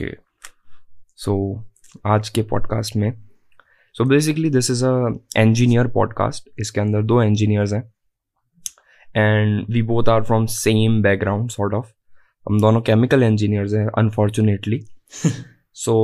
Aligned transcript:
Okay 0.00 0.16
so 1.16 1.34
आज 2.06 2.28
के 2.28 2.42
podcast 2.42 2.96
में 2.96 3.12
so 3.92 4.04
basically 4.04 4.48
this 4.50 4.70
is 4.70 4.84
a 4.84 4.90
engineer 5.36 5.86
podcast 5.86 6.48
इसके 6.58 6.80
अंदर 6.80 7.02
दो 7.02 7.22
इंजीनियर्स 7.22 7.72
हैं. 7.72 7.82
And 9.16 9.66
we 9.70 9.82
both 9.82 10.08
are 10.08 10.22
from 10.22 10.46
same 10.46 11.00
background 11.02 11.50
sort 11.50 11.74
of 11.74 11.92
हम 12.46 12.60
दोनों 12.60 12.80
केमिकल 12.80 13.22
इंजीनियर्स 13.22 13.74
हैं 13.74 13.86
unfortunately 13.98 14.80
so 15.74 15.94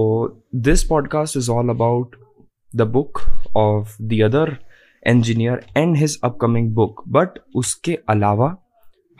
this 0.54 0.84
podcast 0.84 1.36
is 1.36 1.50
all 1.50 1.68
about 1.68 2.16
the 2.76 2.82
book 2.90 3.20
of 3.56 3.96
the 4.02 4.20
other 4.24 4.56
engineer 5.06 5.66
and 5.76 5.96
his 5.96 6.20
upcoming 6.24 6.74
book 6.74 7.02
but 7.08 7.38
उसके 7.54 7.98
अलावा 8.08 8.56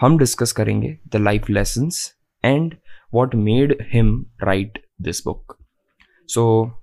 हम 0.01 0.19
डिस्कस 0.19 0.53
करेंगे 0.53 0.97
the 1.13 1.17
life 1.17 1.51
lessons 1.51 2.17
and 2.45 2.75
what 3.12 3.34
made 3.34 3.76
him 3.90 4.26
write 4.42 4.80
this 5.00 5.22
book. 5.22 5.58
So, 6.28 6.74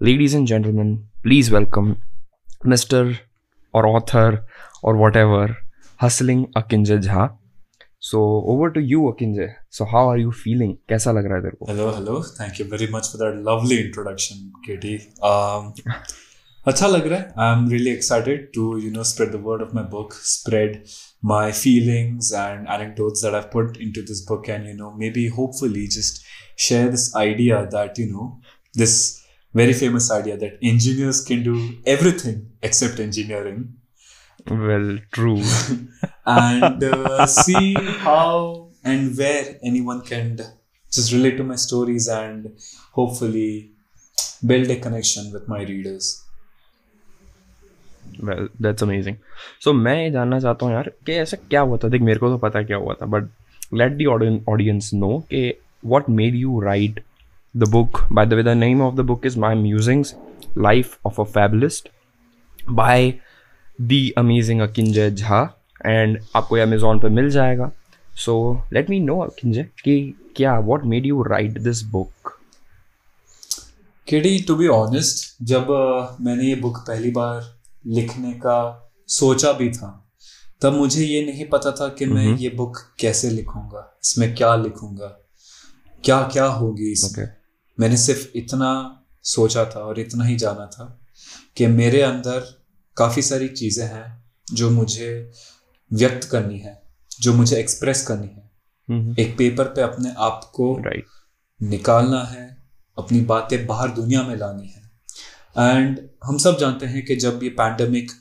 ladies 0.00 0.34
and 0.34 0.46
gentlemen, 0.46 1.04
please 1.22 1.50
welcome 1.50 2.02
Mr. 2.64 3.18
or 3.72 3.86
author 3.86 4.44
or 4.82 4.96
whatever, 4.96 5.56
Hustling 5.96 6.46
Akinjay 6.54 7.02
Jha. 7.02 7.30
So 7.98 8.20
over 8.46 8.70
to 8.70 8.80
you, 8.80 9.00
Akinjay. 9.02 9.54
So 9.70 9.84
how 9.84 10.08
are 10.08 10.18
you 10.18 10.32
feeling? 10.32 10.72
कैसा 10.88 11.12
लग 11.12 11.26
रहा 11.26 11.36
है 11.36 11.42
तेरे 11.42 11.56
को? 11.56 11.66
Hello, 11.66 11.90
hello. 11.98 12.16
Thank 12.38 12.58
you 12.60 12.66
very 12.72 12.88
much 12.94 13.10
for 13.12 13.18
that 13.18 13.36
lovely 13.48 13.78
introduction, 13.84 14.40
Katie. 14.66 14.96
Um, 15.30 15.68
अच्छा 16.66 16.86
लग 16.86 17.06
रहा 17.06 17.18
है 17.18 17.32
I 17.38 17.52
am 17.52 17.68
really 17.70 17.90
excited 17.90 18.50
to 18.54 18.66
you 18.78 18.90
know 18.90 19.04
spread 19.12 19.30
the 19.32 19.40
word 19.44 19.62
of 19.62 19.74
my 19.74 19.84
book 19.92 20.12
spread 20.32 20.82
my 21.21 21.51
feelings 21.51 22.31
and 22.31 22.67
anecdotes 22.67 23.21
that 23.21 23.33
I've 23.33 23.51
put 23.51 23.77
into 23.77 24.01
this 24.01 24.21
book, 24.21 24.47
and 24.47 24.65
you 24.65 24.73
know, 24.73 24.93
maybe 24.93 25.27
hopefully 25.27 25.87
just 25.87 26.25
share 26.55 26.89
this 26.89 27.15
idea 27.15 27.67
that 27.71 27.97
you 27.97 28.11
know, 28.11 28.39
this 28.73 29.23
very 29.53 29.73
famous 29.73 30.11
idea 30.11 30.37
that 30.37 30.59
engineers 30.61 31.23
can 31.23 31.43
do 31.43 31.77
everything 31.85 32.51
except 32.61 32.99
engineering. 32.99 33.73
Well, 34.49 34.99
true. 35.11 35.41
and 36.25 36.83
uh, 36.83 37.25
see 37.25 37.73
how 37.73 38.69
and 38.83 39.17
where 39.17 39.57
anyone 39.63 40.01
can 40.01 40.39
just 40.91 41.11
relate 41.11 41.37
to 41.37 41.43
my 41.43 41.55
stories 41.55 42.07
and 42.07 42.57
hopefully 42.93 43.71
build 44.45 44.69
a 44.69 44.79
connection 44.79 45.31
with 45.33 45.47
my 45.47 45.61
readers. 45.63 46.23
Well 48.23 48.49
that's 48.61 48.83
amazing 48.83 49.15
so 49.63 49.73
मैं 49.73 50.03
ये 50.03 50.11
जानना 50.11 50.39
चाहता 50.39 50.65
हूँ 50.65 50.73
यार 50.73 50.91
कि 51.05 51.11
ऐसा 51.11 51.37
क्या 51.49 51.61
हुआ 51.61 51.77
था? 51.77 51.89
देख 51.89 52.01
मेरे 52.01 52.19
को 52.19 52.29
तो 52.29 52.37
पता 52.37 52.63
क्या 52.63 52.77
हुआ 52.77 52.93
था 52.93 53.05
but 53.05 53.29
let 53.73 53.91
the 53.91 54.05
audience 54.05 54.91
know 54.93 55.19
कि 55.19 55.53
what 55.85 56.09
made 56.09 56.35
you 56.35 56.59
write 56.59 57.03
the 57.57 57.69
book 57.69 58.01
by 58.11 58.25
the 58.25 58.33
way 58.33 58.43
the 58.43 58.47
name 58.47 58.81
of 58.81 58.95
the 58.95 58.99
book 58.99 59.25
is 59.25 59.39
my 59.39 59.55
musings 59.55 60.15
life 60.57 60.97
of 61.05 61.21
a 61.21 61.23
fabulist 61.23 61.89
by 62.69 63.13
the 63.81 64.13
amazing 64.17 64.61
Akinjay 64.61 65.11
Jha 65.11 65.63
and 65.85 66.19
आपको 66.35 66.55
Amazon 66.55 66.99
पर 66.99 67.09
मिल 67.09 67.29
जाएगा। 67.29 67.71
सो 68.15 68.63
let 68.73 68.89
me 68.89 68.99
know 68.99 69.19
Akinjay 69.19 69.63
कि 69.63 70.15
क्या 70.35 70.59
what 70.59 70.83
made 70.83 71.05
you 71.05 71.23
write 71.23 71.59
this 71.59 71.81
book 71.83 72.09
KD 74.07 74.39
to 74.47 74.55
be 74.55 74.67
honest 74.67 75.43
जब 75.43 75.67
uh, 75.67 76.25
मैंने 76.25 76.43
ये 76.43 76.55
book 76.55 76.77
पहली 76.77 77.11
बार 77.11 77.56
लिखने 77.87 78.33
का 78.33 78.89
सोचा 79.07 79.51
भी 79.51 79.71
था 79.71 80.11
तब 80.61 80.73
मुझे 80.73 81.05
ये 81.05 81.25
नहीं 81.25 81.49
पता 81.49 81.71
था 81.71 81.87
कि 81.87 82.05
मैं 82.05 82.37
ये 82.37 82.49
बुक 82.49 82.77
कैसे 82.99 83.29
लिखूँगा 83.29 83.99
इसमें 84.05 84.35
क्या 84.35 84.55
लिखूँगा 84.55 85.07
क्या 86.03 86.21
क्या 86.21 86.45
होगी 86.45 86.91
इसमें 86.91 87.25
okay. 87.25 87.27
मैंने 87.79 87.97
सिर्फ़ 87.97 88.27
इतना 88.35 89.03
सोचा 89.23 89.65
था 89.65 89.79
और 89.79 89.99
इतना 89.99 90.23
ही 90.23 90.35
जाना 90.35 90.65
था 90.65 90.99
कि 91.57 91.67
मेरे 91.67 92.01
अंदर 92.01 92.63
काफ़ी 92.97 93.21
सारी 93.21 93.47
चीज़ें 93.47 93.85
हैं 93.85 94.31
जो 94.53 94.69
मुझे 94.69 95.31
व्यक्त 95.93 96.27
करनी 96.27 96.59
है 96.59 96.81
जो 97.19 97.33
मुझे 97.33 97.57
एक्सप्रेस 97.57 98.07
करनी 98.07 98.27
है 98.27 98.51
mm-hmm. 98.91 99.19
एक 99.19 99.37
पेपर 99.37 99.63
पे 99.63 99.81
अपने 99.81 100.13
आप 100.17 100.51
को 100.53 100.73
right. 100.73 101.03
निकालना 101.61 102.23
है 102.23 102.57
अपनी 102.97 103.21
बातें 103.21 103.67
बाहर 103.67 103.89
दुनिया 103.89 104.23
में 104.23 104.35
लानी 104.35 104.67
है 104.67 104.86
एंड 105.59 106.09
हम 106.23 106.37
सब 106.37 106.59
जानते 106.59 106.85
हैं 106.85 107.05
कि 107.05 107.15
जब 107.15 107.39
ये 107.43 107.49
पैंडमिक 107.49 108.11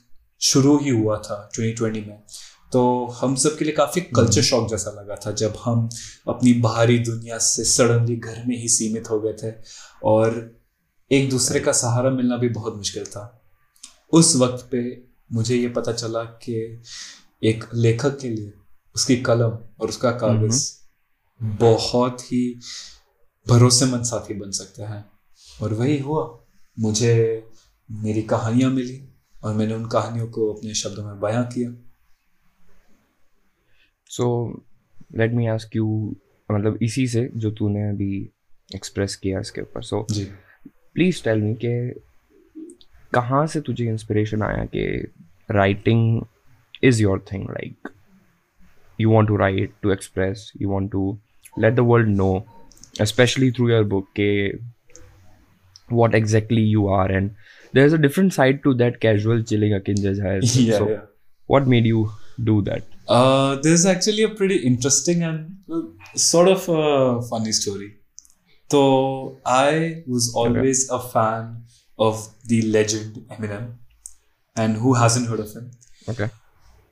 शुरू 0.40 0.78
ही 0.78 0.90
हुआ 0.90 1.18
था 1.18 1.50
2020 1.60 2.06
में 2.06 2.22
तो 2.72 3.06
हम 3.06 3.34
सब 3.34 3.58
के 3.58 3.64
लिए 3.64 3.74
काफ़ी 3.74 4.00
कल्चर 4.00 4.42
शॉक 4.42 4.70
जैसा 4.70 4.90
लगा 4.90 5.14
था 5.14 5.32
जब 5.32 5.54
हम 5.64 5.88
अपनी 6.28 6.52
बाहरी 6.52 6.98
दुनिया 6.98 7.38
से 7.38 7.64
सडनली 7.64 8.16
घर 8.16 8.44
में 8.46 8.56
ही 8.56 8.68
सीमित 8.68 9.10
हो 9.10 9.20
गए 9.20 9.32
थे 9.32 9.54
और 10.04 10.56
एक 11.12 11.30
दूसरे 11.30 11.60
का 11.60 11.72
सहारा 11.72 12.10
मिलना 12.10 12.36
भी 12.36 12.48
बहुत 12.48 12.76
मुश्किल 12.76 13.04
था। 13.04 13.42
उस 14.12 14.36
वक्त 14.36 14.68
पे 14.72 15.04
मुझे 15.32 15.56
ये 15.56 15.68
पता 15.68 15.92
चला 15.92 16.24
कि 16.24 16.82
एक 17.44 17.64
लेखक 17.74 18.18
के 18.18 18.28
लिए 18.28 18.52
उसकी 18.94 19.16
कलम 19.16 19.50
और 19.80 19.88
उसका 19.88 20.10
कागज़ 20.10 20.72
बहुत 21.42 22.20
ही 22.20 22.60
भरोसेमंद 23.48 24.04
साथी 24.04 24.34
बन 24.34 24.50
सकते 24.50 24.82
हैं। 24.82 25.10
और 25.62 25.74
वही 25.74 25.98
हुआ। 25.98 26.42
मुझे 26.78 27.12
मेरी 27.90 28.22
कहानियाँ 28.22 28.70
मिली 28.70 29.00
और 29.44 29.54
मैंने 29.54 29.74
उन 29.74 29.86
कहानियों 29.86 30.26
को 30.28 30.52
अपने 30.52 30.74
शब्दों 30.74 31.04
में 31.04 31.20
बयां 31.20 31.44
किया। 31.44 31.70
So 34.06 34.26
let 35.16 35.32
me 35.32 35.46
ask 35.46 35.76
you 35.76 36.16
मतलब 36.50 36.78
इसी 36.82 37.06
से 37.08 37.30
जो 37.36 37.50
तूने 37.50 37.88
अभी 37.88 38.30
एक्सप्रेस 38.74 39.16
किया 39.16 39.40
इसके 39.40 39.60
ऊपर। 39.60 39.82
सो 39.82 40.06
जी। 40.10 40.24
प्लीज़ 40.94 41.22
टेल 41.24 41.40
मी 41.42 41.54
कि 41.54 42.00
कहाँ 43.12 43.46
से 43.46 43.60
तुझे 43.60 43.84
इंस्पिरेशन 43.84 44.42
आया 44.42 44.64
कि 44.64 44.86
writing 45.50 46.22
is 46.84 47.02
your 47.02 47.24
thing 47.32 47.44
like 47.50 47.88
you 49.00 49.10
want 49.10 49.28
to 49.28 49.36
write 49.36 49.72
to 49.82 49.92
express 49.92 50.52
you 50.60 50.68
want 50.68 50.92
to 50.92 51.18
let 51.58 51.74
the 51.74 51.80
world 51.80 52.08
know 52.08 52.46
especially 53.02 53.48
through 53.50 53.70
your 53.70 53.84
book 53.88 54.04
के 54.20 54.28
what 55.88 56.14
exactly 56.14 56.62
you 56.62 56.88
are 56.88 57.10
and 57.10 57.34
there's 57.72 57.92
a 57.92 57.98
different 57.98 58.32
side 58.32 58.62
to 58.64 58.74
that 58.74 59.00
casual 59.00 59.42
chilling 59.42 59.72
akinjaj 59.78 60.22
has 60.28 60.56
yeah, 60.66 60.78
so 60.78 60.88
yeah. 60.88 61.02
what 61.46 61.66
made 61.66 61.86
you 61.86 62.10
do 62.42 62.62
that? 62.62 62.82
Uh, 63.08 63.56
there's 63.56 63.86
actually 63.86 64.22
a 64.22 64.28
pretty 64.28 64.56
interesting 64.56 65.22
and 65.22 65.56
sort 66.14 66.48
of 66.48 66.68
a 66.68 67.22
funny 67.22 67.52
story. 67.52 67.94
So 68.70 69.38
i 69.46 70.02
was 70.06 70.32
always 70.34 70.90
okay. 70.90 70.96
a 70.98 71.08
fan 71.10 71.62
of 72.06 72.26
the 72.46 72.62
legend 72.62 73.20
eminem 73.30 73.74
and 74.56 74.76
who 74.76 74.94
hasn't 74.94 75.28
heard 75.28 75.40
of 75.40 75.52
him. 75.52 75.70
Okay. 76.08 76.28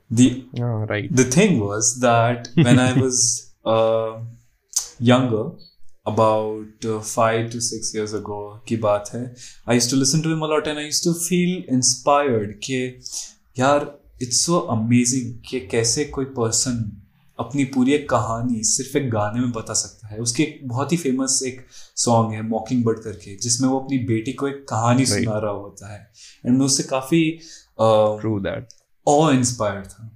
The 0.09 0.45
oh, 0.59 0.85
right. 0.93 1.13
the 1.13 1.25
thing 1.25 1.59
was 1.59 1.99
that 1.99 2.47
when 2.55 2.79
i 2.79 2.93
was 3.05 3.53
uh, 3.65 4.19
younger 4.99 5.45
about 6.05 6.85
uh, 6.85 6.99
five 7.01 7.45
to 7.51 7.61
six 7.67 7.93
years 7.95 8.13
ago 8.13 8.41
की 8.67 8.77
बात 8.77 9.09
है। 9.13 9.23
I 9.69 9.75
use 9.75 9.89
to 9.91 9.97
listen 9.97 10.21
to 10.21 10.29
him 10.29 10.41
a lot 10.41 10.67
and 10.67 10.77
I 10.77 10.83
use 10.83 11.03
to 11.03 11.13
feel 11.13 11.63
inspired 11.75 12.53
कि 12.63 13.01
यार 13.59 13.99
it's 14.21 14.45
so 14.45 14.59
amazing 14.59 15.33
कि 15.49 15.59
कैसे 15.67 16.05
कोई 16.05 16.25
person 16.25 17.01
अपनी 17.39 17.63
पूरी 17.65 17.93
एक 17.93 18.09
कहानी 18.09 18.63
सिर्फ़ 18.63 18.97
एक 18.97 19.09
गाने 19.11 19.39
में 19.39 19.51
बता 19.51 19.73
सकता 19.73 20.07
है। 20.07 20.17
उसके 20.17 20.43
एक 20.43 20.59
बहुत 20.67 20.91
ही 20.91 20.97
फ़ेमस 20.97 21.39
एक 21.45 21.65
सॉन्ग 21.95 22.33
है 22.33 22.41
मॉकिंग 22.41 22.83
बर्ड 22.85 22.99
करके 22.99 23.35
जिसमें 23.37 23.69
वो 23.69 23.79
अपनी 23.79 23.97
बेटी 23.97 24.33
को 24.33 24.47
एक 24.47 24.65
कहानी 24.69 25.05
right. 25.05 25.23
सुना 25.23 25.37
रहा 25.37 25.51
होता 25.51 25.93
है। 25.93 25.99
एंड 26.45 26.57
मैं 26.57 26.65
उससे 26.65 26.83
काफ़ी 26.83 27.29
ट्रू 27.81 28.39
दैट 28.39 28.67
ऑ 29.07 29.31
इंस्पायर्ड 29.31 29.85
था। 29.85 30.14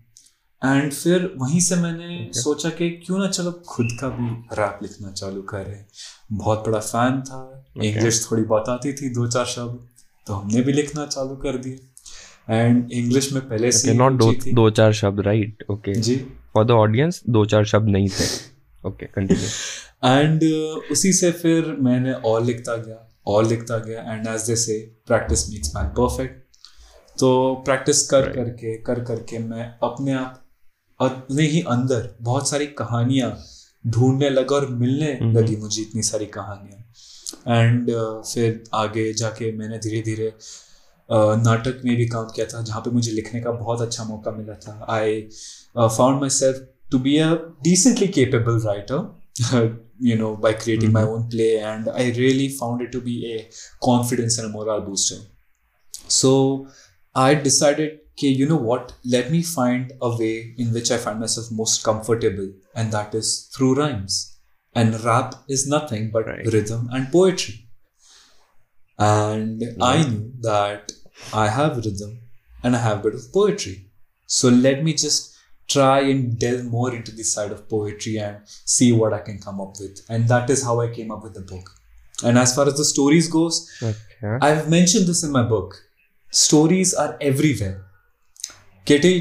एंड 0.61 0.91
फिर 0.93 1.33
वहीं 1.37 1.59
से 1.59 1.75
मैंने 1.75 2.07
okay. 2.19 2.37
सोचा 2.37 2.69
कि 2.69 2.89
क्यों 3.05 3.19
ना 3.19 3.27
चलो 3.27 3.51
खुद 3.67 3.87
का 4.01 4.07
भी 4.09 4.29
रैप 4.55 4.79
लिखना 4.81 5.11
चालू 5.11 5.41
करें। 5.41 5.85
बहुत 6.31 6.63
बड़ा 6.67 6.79
फ़ैन 6.79 7.21
था। 7.21 7.65
English 7.83 8.15
okay. 8.15 8.31
थोड़ी 8.31 8.43
बहुत 8.43 8.69
आती 8.69 8.93
थी 8.93 9.09
दो 9.09 9.27
चार 9.27 9.45
शब्द। 9.47 9.87
तो 10.27 10.33
हमने 10.33 10.61
भी 10.61 10.73
लिखना 10.73 11.05
चालू 11.05 11.35
कर 11.35 11.57
दिया 11.57 12.55
एंड 12.55 12.91
इंग्लिश 12.91 13.31
में 13.33 13.41
पहले 13.49 13.71
से 13.71 13.93
नॉट 13.93 14.13
दो 14.13 14.31
दो 14.53 14.69
चार 14.69 14.93
शब्द 14.93 15.19
राइट 15.25 15.63
ओके 15.71 15.93
जी। 15.93 16.15
फॉर 16.53 16.65
द 16.65 16.71
ऑडियंस 16.71 17.21
दो 17.29 17.45
चार 17.45 17.65
शब्द 17.65 17.89
नहीं 17.89 18.09
थे। 18.09 18.27
ओके 18.83 19.05
कंटिन्यू 19.05 19.47
एंड 20.09 20.43
उसी 20.91 21.13
से 21.13 21.31
फिर 21.31 21.71
मैंने 21.81 22.13
और 22.25 22.43
लिखता 22.43 22.75
गया 22.75 23.07
और 23.27 23.45
लिखता 23.45 23.77
गया। 23.77 24.01
And 24.13 24.27
as 24.27 24.41
they 24.41 24.55
say 24.55 24.77
practice 25.07 25.49
makes 25.49 25.75
man 25.75 25.87
perfect 25.99 26.37
तो 27.17 27.31
प्रैक्टिस 27.65 28.01
कर 28.09 28.21
right. 28.21 28.35
करके 28.35 28.75
कर 28.83 29.03
करके 29.03 29.39
मैं 29.39 29.65
अपने 29.83 30.13
आप 30.13 30.45
अपने 31.01 31.43
ही 31.43 31.61
अंदर 31.61 32.15
बहुत 32.21 32.49
सारी 32.49 32.67
कहानियाँ 32.67 33.43
ढूँढने 33.87 34.29
लगा 34.29 34.55
और 34.55 34.67
मिलने। 34.67 35.19
लगी 35.33 35.55
मुझे 35.55 35.81
इतनी 35.81 36.01
सारी 36.01 36.25
कहानियाँ 36.25 36.79
एंड 37.57 37.89
uh, 37.89 38.33
फिर 38.33 38.63
आगे 38.73 39.13
जाके 39.13 39.51
मैंने 39.57 39.77
धीरे 39.77 40.01
धीरे 40.01 40.29
uh, 40.29 41.43
नाटक 41.45 41.81
में 41.85 41.95
भी 41.97 42.07
काम 42.07 42.25
किया 42.25 42.45
था 42.45 42.61
जहाँ 42.61 42.81
पे 42.81 42.91
मुझे 42.91 43.11
लिखने 43.11 43.41
का 43.41 43.51
बहुत 43.51 43.81
अच्छा 43.81 44.03
मौका 44.03 44.31
मिला 44.31 44.53
था 44.53 44.85
I 44.89 45.21
found 45.77 46.19
myself 46.29 46.67
to 46.91 46.99
be 46.99 47.17
a 47.17 47.33
decently 47.63 48.07
capable 48.07 48.59
writer 48.59 49.07
you 50.01 50.15
know, 50.17 50.35
by 50.35 50.53
creating 50.53 50.91
my 50.91 51.01
own 51.03 51.29
play, 51.29 51.59
and 51.59 51.89
I 51.89 52.11
really 52.17 52.49
found 52.49 52.81
it 52.81 52.91
to 52.91 53.01
be 53.01 53.15
a 53.33 53.49
confidence 53.83 54.37
and 54.37 54.49
a 54.49 54.51
morale 54.51 54.81
booster. 54.81 55.17
So 56.07 56.67
I 57.15 57.35
decided, 57.35 57.99
okay, 58.19 58.27
you 58.27 58.45
know 58.47 58.57
what? 58.57 58.93
Let 59.05 59.31
me 59.31 59.41
find 59.41 59.93
a 60.01 60.09
way 60.09 60.53
in 60.57 60.73
which 60.73 60.91
I 60.91 60.97
find 60.97 61.19
myself 61.19 61.49
most 61.51 61.83
comfortable, 61.83 62.51
and 62.75 62.91
that 62.91 63.15
is 63.15 63.49
through 63.55 63.75
rhymes. 63.75 64.37
And 64.75 64.99
rap 65.03 65.35
is 65.47 65.67
nothing 65.67 66.11
but 66.11 66.27
Right. 66.27 66.45
rhythm 66.53 66.89
and 66.91 67.11
poetry. 67.11 67.65
And 68.97 69.63
I 69.81 70.03
knew 70.03 70.33
that 70.41 70.91
I 71.33 71.47
have 71.47 71.77
rhythm 71.77 72.19
and 72.63 72.75
I 72.75 72.79
have 72.79 72.99
a 72.99 73.03
bit 73.03 73.15
of 73.15 73.31
poetry. 73.31 73.89
So 74.27 74.49
let 74.49 74.83
me 74.83 74.93
just 74.93 75.35
try 75.69 75.99
and 76.01 76.37
delve 76.37 76.65
more 76.65 76.93
into 76.93 77.11
this 77.11 77.31
side 77.31 77.51
of 77.51 77.69
poetry 77.69 78.17
and 78.17 78.37
see 78.45 78.91
what 78.91 79.13
I 79.13 79.19
can 79.19 79.39
come 79.39 79.61
up 79.61 79.75
with. 79.79 80.01
And 80.09 80.27
that 80.27 80.49
is 80.49 80.63
how 80.63 80.81
I 80.81 80.89
came 80.89 81.11
up 81.11 81.23
with 81.23 81.33
the 81.33 81.41
book. 81.41 81.71
And 82.23 82.37
as 82.37 82.53
far 82.55 82.67
as 82.67 82.75
the 82.75 82.83
stories 82.85 83.29
goes, 83.29 83.69
Okay. 83.81 84.37
I've 84.41 84.69
mentioned 84.69 85.07
this 85.07 85.23
in 85.23 85.31
my 85.31 85.43
book. 85.43 85.81
Stories 86.31 86.93
are 86.93 87.17
everywhere. 87.21 87.85
Katie 88.91 89.13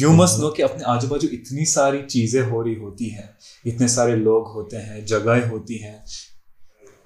you 0.00 0.10
must 0.12 0.38
know 0.40 0.50
कि 0.56 0.62
अपने 0.62 0.84
आजू 0.88 1.08
बाजू 1.08 1.28
इतनी 1.32 1.64
सारी 1.66 2.02
चीज़ें 2.02 2.42
हो 2.50 2.62
रही 2.62 2.74
होती 2.74 3.08
हैं 3.08 3.28
इतने 3.66 3.88
सारे 3.88 4.16
लोग 4.16 4.52
होते 4.52 4.76
हैं 4.76 5.04
जगह 5.06 5.48
होती 5.48 5.78
हैं। 5.78 6.04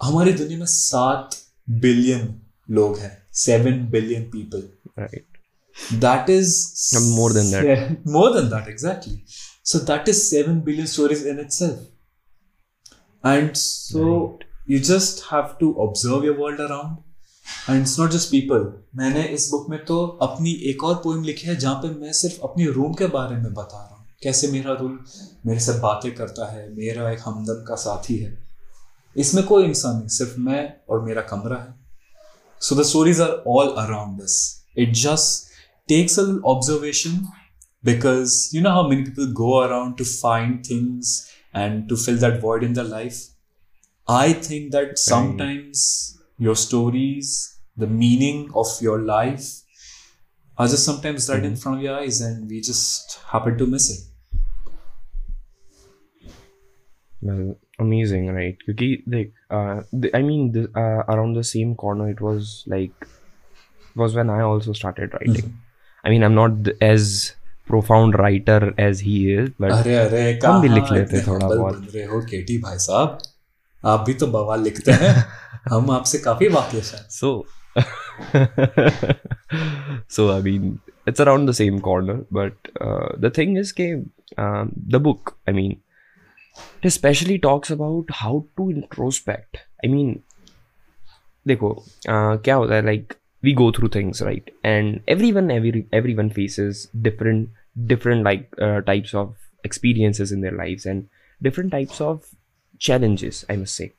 हमारी 0.02 0.32
दुनिया 0.32 0.58
में 0.58 0.66
सात 0.66 1.36
बिलियन 1.84 2.28
लोग 2.68 2.98
हैं 2.98 3.16
seven 3.36 3.86
billion 3.90 4.22
people 4.30 4.68
right 4.98 5.26
that 6.00 6.30
is 6.30 6.54
more 6.98 7.32
than 7.32 7.50
that 7.50 8.06
more 8.08 8.32
than 8.34 8.48
that 8.50 8.68
exactly 8.68 9.22
so 9.72 9.78
that 9.90 10.08
is 10.08 10.22
seven 10.22 10.60
billion 10.60 10.86
stories 10.86 11.26
in 11.26 11.40
itself 11.52 13.26
and 13.26 13.52
so 13.56 14.38
you 14.70 14.78
just 14.90 15.24
have 15.32 15.56
to 15.60 15.72
observe 15.86 16.24
your 16.26 16.36
world 16.38 16.60
around 16.60 16.96
and 17.70 17.86
not 17.98 18.10
just 18.10 18.30
people 18.30 18.72
मैंने 18.96 19.22
इस 19.34 19.48
book 19.50 19.68
में 19.70 19.84
तो 19.84 20.04
अपनी 20.22 20.50
एक 20.70 20.82
और 20.84 20.94
poem 20.94 21.22
लिखी 21.24 21.46
है 21.46 21.56
जहाँ 21.56 21.74
पे 21.74 21.88
मैं 22.00 22.12
सिर्फ़ 22.12 22.40
अपने 22.44 22.64
रूम 22.70 22.94
के 22.94 23.06
बारे 23.06 23.36
में 23.36 23.52
बता 23.54 23.76
रहा 23.76 23.94
हूँ। 23.94 24.04
कैसे 24.22 24.48
मेरा 24.48 24.72
रूम 24.72 24.98
मेरे 25.46 25.60
से 25.60 25.72
बातें 25.72 26.14
करता 26.14 26.50
है 26.52 26.68
मेरा 26.74 27.10
एक 27.10 27.20
हमदर्द 27.24 27.64
का 27.68 27.74
साथी 27.74 28.16
है। 28.16 28.36
इसमें 29.16 29.44
कोई 29.46 29.64
इंसान 29.64 29.96
नहीं 29.96 30.08
सिर्फ़ 30.08 30.34
मैं 30.40 30.62
और 30.90 31.00
मेरा 31.04 31.22
कमरा 31.22 31.56
है। 31.56 31.74
So 32.60 32.76
the 32.76 32.82
stories 32.82 33.20
are 33.20 33.42
all 33.46 33.74
around 33.78 34.20
this 34.22 34.36
it 34.78 34.92
just 34.94 35.52
takes 35.88 36.18
a 36.18 36.22
observation 36.46 37.16
because 37.84 38.36
you 38.56 38.62
know 38.62 38.70
how 38.70 38.88
many 38.90 39.02
people 39.02 39.32
go 39.32 39.50
around 39.60 39.96
to 39.98 40.04
find 40.04 40.62
things 40.70 41.16
and 41.56 41.88
to 41.88 41.96
fill 41.96 42.18
that 42.18 42.40
word 42.44 42.64
in 42.64 42.74
the 42.74 42.86
life 42.90 43.22
I 44.08 44.34
think 44.50 44.70
that 44.72 44.96
sometimes 44.98 45.82
your 46.40 46.56
stories 46.56 47.53
the 47.77 47.87
meaning 47.87 48.51
of 48.53 48.67
your 48.81 48.99
life, 48.99 49.49
are 50.57 50.67
just 50.67 50.85
sometimes 50.85 51.29
right 51.29 51.43
in 51.43 51.55
front 51.55 51.77
of 51.77 51.83
your 51.83 51.95
eyes 51.97 52.21
and 52.21 52.49
we 52.49 52.61
just 52.61 53.19
happen 53.31 53.57
to 53.57 53.65
miss 53.65 53.89
it. 53.89 53.99
Well, 57.21 57.55
amazing, 57.79 58.27
right? 58.33 58.57
क्योंकि 58.67 59.03
like, 59.07 59.33
uh, 59.49 59.81
the, 59.93 60.15
I 60.15 60.21
mean, 60.21 60.51
the, 60.51 60.69
uh, 60.75 61.03
around 61.13 61.33
the 61.33 61.43
same 61.43 61.75
corner, 61.75 62.09
it 62.09 62.21
was 62.21 62.63
like, 62.67 63.07
was 63.95 64.15
when 64.15 64.29
I 64.29 64.41
also 64.41 64.73
started 64.73 65.13
writing. 65.13 65.57
I 66.03 66.09
mean, 66.09 66.23
I'm 66.23 66.35
not 66.35 66.63
the, 66.63 66.77
as 66.81 67.33
profound 67.67 68.17
writer 68.17 68.73
as 68.77 68.99
he 68.99 69.31
is, 69.33 69.49
but 69.59 69.71
अरे 69.71 69.95
अरे 69.95 70.21
हम 70.45 70.61
भी 70.61 70.67
कहाँ 70.67 70.75
लिख 70.75 70.91
लेते 70.91 71.17
इतने 71.17 71.21
थोड़ा 71.27 71.47
humble 71.47 71.57
बहुत। 71.57 71.75
बन 71.75 71.87
रहे 71.95 72.03
हो 72.05 72.21
केटी 72.29 72.57
भाई 72.57 72.77
साहब 72.85 73.19
आप 73.85 74.03
भी 74.07 74.13
तो 74.13 74.27
बवाल 74.27 74.63
लिखते 74.63 74.91
हैं 74.91 75.13
हम 75.69 75.91
आपसे 75.91 76.17
काफी 76.19 76.47
वाकिफ 76.55 76.93
हैं 76.93 77.01
so, 77.19 77.29
so 80.07 80.31
I 80.31 80.41
mean, 80.41 80.79
it's 81.05 81.19
around 81.19 81.45
the 81.45 81.53
same 81.53 81.79
corner. 81.81 82.25
But 82.31 82.53
uh, 82.79 83.09
the 83.17 83.29
thing 83.29 83.57
is, 83.57 83.71
कि, 83.73 84.05
um, 84.37 84.73
the 84.87 84.99
book, 84.99 85.37
I 85.47 85.51
mean, 85.51 85.81
it 86.81 86.87
especially 86.87 87.39
talks 87.39 87.69
about 87.69 88.05
how 88.09 88.45
to 88.57 88.63
introspect. 88.63 89.57
I 89.83 89.87
mean, 89.87 90.23
देखो 91.47 91.71
uh, 92.09 92.37
क्या 92.45 92.55
होता 92.55 92.75
है 92.75 92.83
like 92.85 93.15
we 93.47 93.53
go 93.59 93.71
through 93.75 93.89
things 93.95 94.21
right 94.27 94.49
and 94.71 94.99
everyone 95.13 95.51
every 95.55 95.85
everyone 95.99 96.29
faces 96.37 96.81
different 97.07 97.49
different 97.91 98.27
like 98.27 98.49
uh, 98.67 98.81
types 98.89 99.13
of 99.21 99.29
experiences 99.69 100.33
in 100.35 100.41
their 100.41 100.57
lives 100.61 100.85
and 100.85 101.07
different 101.47 101.71
types 101.71 102.01
of 102.01 102.27
challenges 102.87 103.45
I 103.49 103.55
must 103.61 103.75
say 103.81 103.93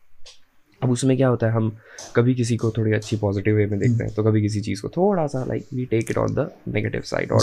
अब 0.85 0.91
उसमें 0.91 1.17
क्या 1.17 1.27
होता 1.27 1.47
है 1.47 1.53
हम 1.53 1.77
कभी 2.15 2.35
किसी 2.35 2.57
को 2.57 2.71
थोड़ी 2.71 2.91
अच्छी 2.91 3.17
पॉजिटिव 3.17 3.55
वे 3.55 3.65
में 3.65 3.79
देखते 3.79 4.03
हैं 4.03 4.13
तो 4.13 4.23
कभी 4.23 4.41
किसी 4.41 4.61
चीज़ 4.61 4.81
को 4.81 4.89
थोड़ा 4.89 5.27
सा 5.27 5.45
like 5.45 5.67
we 5.73 5.85
take 5.85 6.11
it 6.11 6.17
on 6.17 6.33
the 6.33 6.49
negative 6.67 7.01
side 7.01 7.31
और 7.31 7.41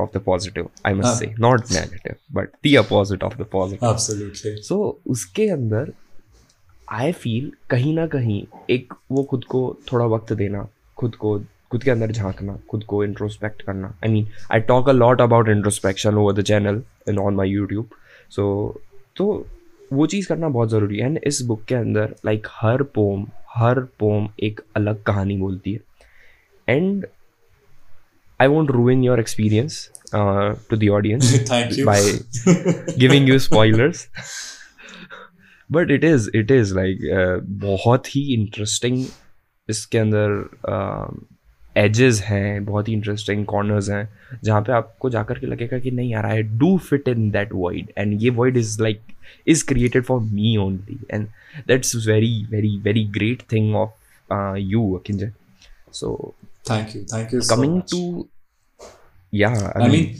of 0.00 0.12
the 0.12 0.20
positive 0.20 0.66
i 0.86 0.92
must 0.92 1.04
हाँ. 1.04 1.18
say 1.18 1.28
not 1.34 1.70
negative 1.70 2.16
but 2.32 2.46
the 2.62 2.74
opposite 2.76 3.22
of 3.22 3.32
the 3.32 3.46
positive. 3.54 3.84
Absolutely 3.84 4.62
so 4.68 4.92
उसके 5.06 5.48
अंदर 5.48 5.92
आई 6.92 7.12
फील 7.12 7.52
कहीं 7.70 7.94
ना 7.94 8.06
कहीं 8.06 8.44
एक 8.70 8.94
वो 9.10 9.22
खुद 9.22 9.44
को 9.44 9.76
थोड़ा 9.92 10.06
वक्त 10.06 10.32
देना 10.32 10.68
खुद 10.96 11.14
को 11.14 11.38
खुद 11.70 11.82
के 11.82 11.90
अंदर 11.90 12.12
झांकना 12.12 12.58
खुद 12.70 12.84
को 12.84 13.04
इंट्रोस्पेक्ट 13.04 13.62
करना। 13.62 13.88
I 13.88 14.12
mean 14.12 14.28
I 14.52 14.60
talk 14.60 14.88
a 14.88 14.92
lot 14.92 15.20
about 15.20 15.48
introspection 15.48 16.14
over 16.14 16.32
the 16.32 16.42
channel 16.42 16.82
in 17.08 17.18
on 17.18 17.34
my 17.34 17.50
YouTube 17.50 17.88
so 18.30 18.44
तो 19.16 19.46
वो 19.92 20.06
चीज़ 20.06 20.28
करना 20.28 20.48
बहुत 20.48 20.70
ज़रूरी 20.70 20.98
है। 20.98 21.06
एंड 21.06 21.20
इस 21.26 21.42
बुक 21.42 21.64
के 21.64 21.74
अंदर 21.74 22.14
लाइक 22.26 22.40
like, 22.40 22.52
हर 22.60 22.82
पोम 22.82 23.26
हर 23.54 23.80
पोम 23.80 24.28
एक 24.40 24.60
अलग 24.76 25.02
कहानी 25.02 25.36
बोलती 25.36 25.72
है। 25.72 25.80
And 26.68 27.06
I 28.40 28.46
won't 28.46 28.70
ruin 28.70 29.04
your 29.04 29.20
experience 29.20 29.90
to 30.70 30.76
the 30.76 30.88
audience 30.88 31.46
giving 32.98 33.28
you 33.28 33.38
by 33.38 33.92
but 35.72 35.90
it 35.90 36.04
is 36.04 36.30
it 36.34 36.50
is 36.50 36.74
uh, 36.74 37.40
बहुत 37.44 38.16
ही 38.16 38.34
इंटरेस्टिंग 38.34 39.06
इसके 39.68 39.98
अंदर 39.98 40.48
एजेस 41.76 42.20
हैं 42.20 42.64
बहुत 42.64 42.88
ही 42.88 42.92
इंटरेस्टिंग 42.92 43.46
कॉर्नर्स 43.46 43.90
हैं 43.90 44.18
जहाँ 44.44 44.62
पे 44.62 44.72
आपको 44.72 45.10
जाकर 45.10 45.38
के 45.38 45.46
लगेगा 45.46 45.78
कि 45.78 45.90
नहीं 45.90 46.12
यार 46.12 46.26
I 46.26 46.42
do 46.42 46.78
fit 46.78 47.08
in 47.08 47.30
that 47.30 47.52
void 47.52 47.92
and 47.98 48.22
ये 48.22 48.30
void 48.30 48.56
is 48.56 48.82
like 48.82 49.00
is 49.48 49.66
created 49.66 50.04
for 50.04 50.20
me 50.20 50.56
only 50.56 50.98
and 51.10 51.28
that's 51.68 51.96
very 51.96 52.46
very 52.50 52.76
very 52.76 53.04
great 53.04 53.42
thing 53.52 53.76
of 53.76 53.90
you 54.56 54.94
Akinjay 54.94 55.32
so 55.92 56.34
thank 56.70 56.96
you 56.96 57.02
thank 57.02 57.34
you 57.34 57.40
coming 57.50 57.82
to 57.82 58.28
या 59.34 59.48
I 59.76 59.88
mean 59.88 60.16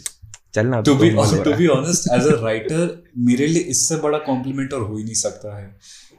चलना 0.54 0.80
to 0.80 0.92
तो 0.92 0.98
be 0.98 1.10
मन 1.10 1.42
to 1.44 1.52
be 1.52 1.66
honest 1.66 2.08
as 2.12 2.26
a 2.26 2.42
writer 2.42 3.04
मेरे 3.18 3.46
लिए 3.46 3.62
इससे 3.62 3.96
बड़ा 3.96 4.18
complement 4.18 4.72
और 4.72 4.82
हो 4.82 4.96
ही 4.96 5.04
नहीं 5.04 5.14
सकता 5.14 5.58
है। 5.58 5.76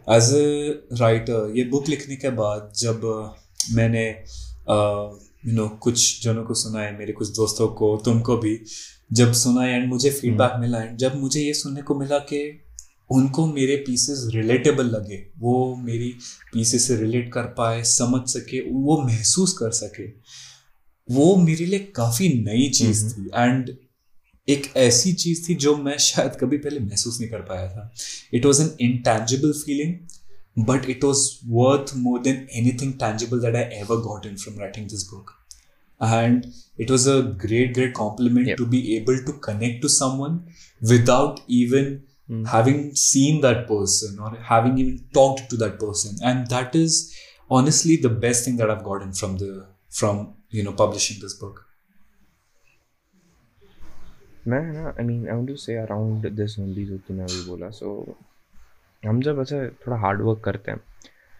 एज 0.09 0.23
अ 0.23 0.95
राइटर 0.95 1.53
ये 1.55 1.63
बुक 1.63 1.89
लिखने 1.89 2.15
के 2.15 2.29
बाद 2.29 2.73
जब 2.77 3.35
uh, 4.69 5.30
यू 5.47 5.53
नो 5.53 5.67
कुछ 5.81 6.23
जनों 6.23 6.43
को 6.43 6.53
सुना 6.53 6.81
है 6.81 6.97
मेरे 6.97 7.13
कुछ 7.13 7.29
दोस्तों 7.35 7.67
को 7.67 7.95
तुमको 8.05 8.37
भी। 8.37 8.59
जब 9.13 9.33
सुना 9.33 9.61
है 9.61 9.73
एंड 9.73 9.87
मुझे 9.89 10.09
फीडबैक 10.11 10.59
मिला 10.59 10.81
एंड 10.83 10.97
जब 10.97 11.15
मुझे 11.15 11.41
ये 11.41 11.53
सुनने 11.53 11.81
को 11.81 11.95
मिला 11.99 12.17
कि 12.19 12.41
उनको 13.09 13.45
मेरे 13.45 13.75
पीसेस 13.77 14.23
रिलेटेबल 14.33 14.85
लगे 14.85 15.17
वो 15.37 15.75
मेरी 15.75 16.09
पीसेस 16.53 16.87
से 16.87 16.95
रिलेट 16.95 17.31
कर 17.33 17.43
पाए 17.57 17.83
समझ 17.83 18.21
सके 18.29 18.61
वो 18.71 19.01
महसूस 19.01 19.57
कर 19.57 19.71
सके 19.71 20.07
वो 21.09 21.35
मेरे 21.35 21.65
लिए 21.65 21.79
काफ़ी 21.95 22.29
नई 22.43 22.69
चीज़ 22.69 23.05
थी। 23.13 23.29
एंड 23.35 23.75
एक 24.47 24.71
ऐसी 24.77 25.13
चीज़ 25.13 25.49
थी 25.49 25.55
जो 25.55 25.75
मैं 25.77 25.97
शायद 25.97 26.31
कभी 26.31 26.57
पहले 26.57 26.79
महसूस 26.79 27.19
नहीं 27.19 27.29
कर 27.29 27.41
पाया 27.41 27.67
था। 27.67 27.91
It 28.33 28.45
was 28.45 28.61
an 28.61 28.69
intangible 28.81 29.51
feeling 29.51 29.93
But 30.68 30.88
it 30.90 31.04
was 31.04 31.28
worth 31.60 31.92
more 31.96 32.20
than 32.22 32.46
anything 32.60 32.92
tangible 33.00 33.40
that 33.40 33.56
I 33.56 33.80
ever 33.80 33.96
got 34.10 34.26
in 34.26 34.36
from 34.44 34.58
writing 34.60 34.88
this 34.90 35.08
book 35.14 35.32
and 36.00 36.46
it 36.84 36.90
was 36.92 37.04
a 37.10 37.12
great 37.42 37.70
great 37.76 37.92
compliment 37.98 38.48
Yep. 38.48 38.58
to 38.58 38.64
be 38.72 38.80
able 38.96 39.20
to 39.28 39.34
connect 39.44 39.78
to 39.84 39.90
someone 39.92 40.34
without 40.90 41.38
even 41.58 41.86
Mm. 42.34 42.42
having 42.50 42.78
seen 43.04 43.38
that 43.44 43.58
person 43.70 44.18
or 44.26 44.28
having 44.50 44.76
even 44.82 44.98
talked 45.18 45.42
to 45.52 45.58
that 45.62 45.74
person 45.84 46.16
and 46.30 46.48
that 46.52 46.76
is 46.80 46.98
honestly 47.58 47.96
the 48.06 48.10
best 48.26 48.48
thing 48.48 48.56
that 48.60 48.72
i've 48.74 48.82
gotten 48.90 49.12
from 49.20 49.36
the 49.44 49.50
from 50.00 50.20
you 50.58 50.64
know 50.68 50.74
publishing 50.82 51.20
this 51.24 51.36
book 51.44 51.60
मैं 54.48 54.60
ना 54.72 54.88
I 54.88 55.04
mean 55.04 55.26
I 55.28 55.34
want 55.34 55.48
to 55.48 55.56
say 55.66 55.76
around 55.76 56.26
this 56.40 56.58
only 56.60 56.84
जो 56.86 56.96
तूने 57.08 57.22
अभी 57.22 57.42
बोला 57.46 57.70
सो 57.78 57.92
हम 59.03 59.21
जब 59.21 59.39
ऐसे 59.41 59.67
थोड़ा 59.87 59.97
हार्ड 59.97 60.21
वर्क 60.21 60.41
करते 60.45 60.71
हैं 60.71 60.79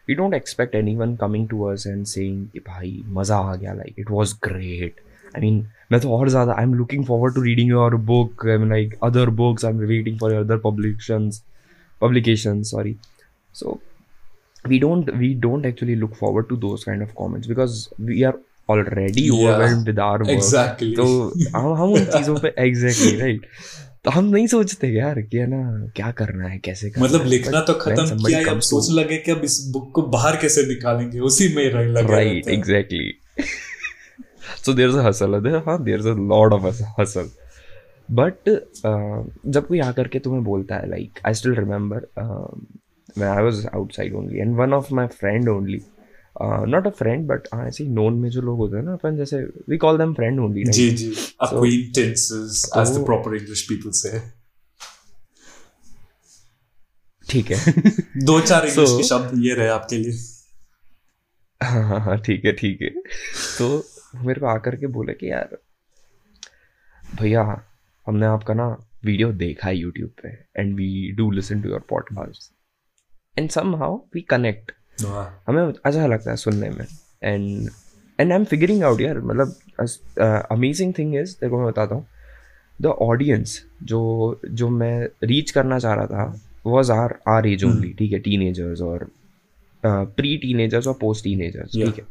we 0.08 0.16
don't 0.16 0.34
expect 0.34 0.76
anyone 0.96 1.16
coming 1.16 1.48
to 1.50 1.64
us 1.64 1.88
and 1.88 2.06
saying 2.06 2.48
कि 2.48 2.60
भाई 2.68 3.04
मज़ा 3.20 3.38
आ 3.38 3.56
गया 3.56 3.74
like 3.74 4.00
it 4.00 4.12
was 4.12 4.34
great 4.44 5.02
I 5.36 5.42
mean 5.42 5.66
मैं 5.92 6.00
तो 6.02 6.18
और 6.18 6.30
ज़्यादा 6.30 6.54
I 6.54 6.64
am 6.64 6.74
looking 6.74 7.06
forward 7.06 7.36
to 7.36 7.42
reading 7.42 7.70
your 7.70 7.96
book 8.12 8.48
I 8.48 8.58
mean 8.58 8.70
like 8.70 8.98
other 9.04 9.30
books 9.44 9.66
I 9.66 9.72
am 9.72 9.80
waiting 9.80 10.20
for 10.20 10.34
your 10.34 10.44
other 10.44 10.58
publications 12.02 12.70
sorry. 12.72 12.98
So 13.56 13.80
we 14.66 14.80
don't 14.80 15.12
we 15.18 15.34
don't 15.36 15.66
actually 15.66 15.96
look 15.96 16.16
forward 16.16 16.50
to 16.50 16.58
those 16.58 16.84
kind 16.84 17.02
of 17.02 17.16
comments 17.16 17.48
because 17.48 17.78
we 18.00 18.24
are 18.24 18.38
already 18.70 19.22
Yeah, 19.22 19.34
overwhelmed 19.34 19.88
with 19.88 20.00
our 20.00 20.20
work. 20.20 20.30
Exactly. 20.30 20.94
तो 20.96 21.06
हम 21.56 21.74
हम 21.82 21.94
उन 21.94 22.06
चीज़ों 22.06 22.38
पे 22.40 22.54
exactly 22.66 23.16
right 23.22 23.48
तो 24.06 24.12
हम 24.12 24.26
नहीं 24.26 24.46
सोचते 24.48 24.88
यार 24.88 25.22
क्या 25.22 25.46
ना 25.46 25.58
क्या 25.96 26.12
करना 26.12 26.48
है 26.48 26.58
कैसे 26.60 26.90
करना 26.90 27.06
मतलब 27.06 27.22
है, 27.22 27.28
लिखना 27.28 27.60
तो 27.62 27.74
खत्म 27.74 28.18
किया 28.18 28.40
अब 28.52 28.60
सोच 28.60 28.88
लगे 28.92 29.18
कि 29.18 29.32
अब 29.32 29.44
इस 29.44 29.60
बुक 29.74 29.92
को 29.96 30.02
बाहर 30.16 30.36
कैसे 30.36 30.66
निकालेंगे 30.68 31.20
उसी 31.20 31.54
में 31.56 31.70
रंग 31.72 31.98
लग 31.98 32.12
right 32.12 32.48
exactly 32.50 33.14
so 34.66 34.74
there 34.74 34.90
is 34.90 34.98
a 34.98 35.08
hustle 35.08 35.36
हाँ 35.68 35.84
there 35.84 36.00
is 36.00 36.08
a 36.08 36.16
lot 36.30 36.54
of 36.54 36.66
hustle 37.00 37.30
but 38.12 38.50
जब 39.48 39.68
कोई 39.68 39.80
आकर 39.80 40.08
के 40.08 40.20
तुम्हें 40.20 40.44
बोलता 40.44 40.76
है 40.76 40.90
like 40.90 41.20
I 41.26 41.34
still 41.34 41.56
remember 41.56 42.08
I 43.24 43.44
was 43.44 43.66
outside 43.66 44.16
only 44.16 44.40
and 44.40 44.56
one 44.56 44.74
of 44.74 44.94
my 44.94 45.08
friend 45.20 45.50
only 45.50 45.82
uh, 46.38 46.88
a 46.88 46.90
friend 46.90 47.28
but 47.28 47.42
but 47.42 47.54
हाँ 47.54 47.68
ऐसे 47.68 47.84
known 47.84 48.14
में 48.14 48.30
जो 48.30 48.42
लोग 48.42 48.58
होते 48.58 48.78
हैं 48.78 48.84
ना 48.84 48.94
अपन 48.94 49.18
जैसे 49.18 49.44
we 49.46 49.78
call 49.84 49.94
them 49.94 50.10
friend 50.10 50.40
only 50.40 50.58
right? 50.58 50.72
Ji 50.72 50.90
ji. 50.90 51.16
Acquaintances 51.16 52.70
as 52.78 52.90
the 52.90 52.98
तो- 52.98 53.06
proper 53.06 53.42
English 53.42 53.64
people 53.72 54.06
say. 54.06 54.20
ठीक 57.30 57.52
है। 57.52 57.74
दो 58.26 58.42
चार 58.42 58.68
इंग्लिश 58.68 58.90
So- 58.90 58.98
के 58.98 59.04
शब्द 59.04 59.46
ये 59.46 59.54
रहे 59.54 59.68
आपके 59.68 59.98
लिए। 59.98 60.20
हाँ 61.64 61.84
हाँ 61.84 62.00
हाँ 62.00 62.18
ठीक 62.18 62.46
है 62.46 62.52
ठीक 62.52 62.82
है। 62.82 62.90
तो 63.58 63.86
मेरे 64.16 64.40
को 64.40 64.46
आकर 64.46 64.76
के 64.76 64.88
बोले 64.88 65.14
कि 65.14 65.32
यार 65.32 65.58
भैया 67.22 67.66
हमने 68.08 68.26
आपका 68.26 68.54
ना 68.54 68.88
वीडियो 69.06 69.32
देखा 69.32 69.68
है 69.68 69.78
यूट्यूब 69.78 70.12
पे 70.24 70.30
and 70.62 70.76
we 70.76 71.12
do 71.12 71.32
listen 71.32 71.62
to 71.62 71.70
your 71.70 71.80
podcast 71.80 72.52
and 73.40 73.50
somehow 73.76 74.06
we 74.14 74.22
connect 74.22 74.72
हमें 75.48 75.64
अच्छा 75.64 76.06
लगता 76.08 76.32
है 76.32 76.36
सुनने 76.38 76.70
में। 76.70 76.86
And 77.24 77.70
and 78.20 78.32
I 78.32 78.38
am 78.38 78.44
figuring 78.46 78.84
out 78.84 79.02
यार 79.02 79.20
मतलब 79.22 80.48
अमेजिंग 80.52 80.94
थिंग 80.98 81.16
इज़ 81.16 81.36
देखो 81.42 81.58
मैं 81.58 81.68
बताता 81.68 81.96
हूँ। 81.96 82.06
द 82.80 82.86
ऑडियंस 82.86 83.60
जो 83.84 84.00
जो 84.52 84.70
मैं 84.70 85.08
रीच 85.24 85.52
करना 85.52 85.80
चाह 85.80 85.94
रहा 85.94 86.06
था 86.06 86.42
was 86.66 86.92
are 86.92 87.18
are 87.30 87.48
age 87.48 87.64
only 87.64 87.94
ठीक 88.00 88.12
है 88.14 88.20
टीनेजर्स 88.20 88.82
और 88.82 89.10
प्री 89.84 90.36
टीनेजर्स 90.38 90.88
और 90.88 90.98
पोस्ट 91.02 91.24
टीनेजर्स 91.24 91.76
Yeah. 91.76 91.86
ठीक 91.86 91.98
है। 92.00 92.06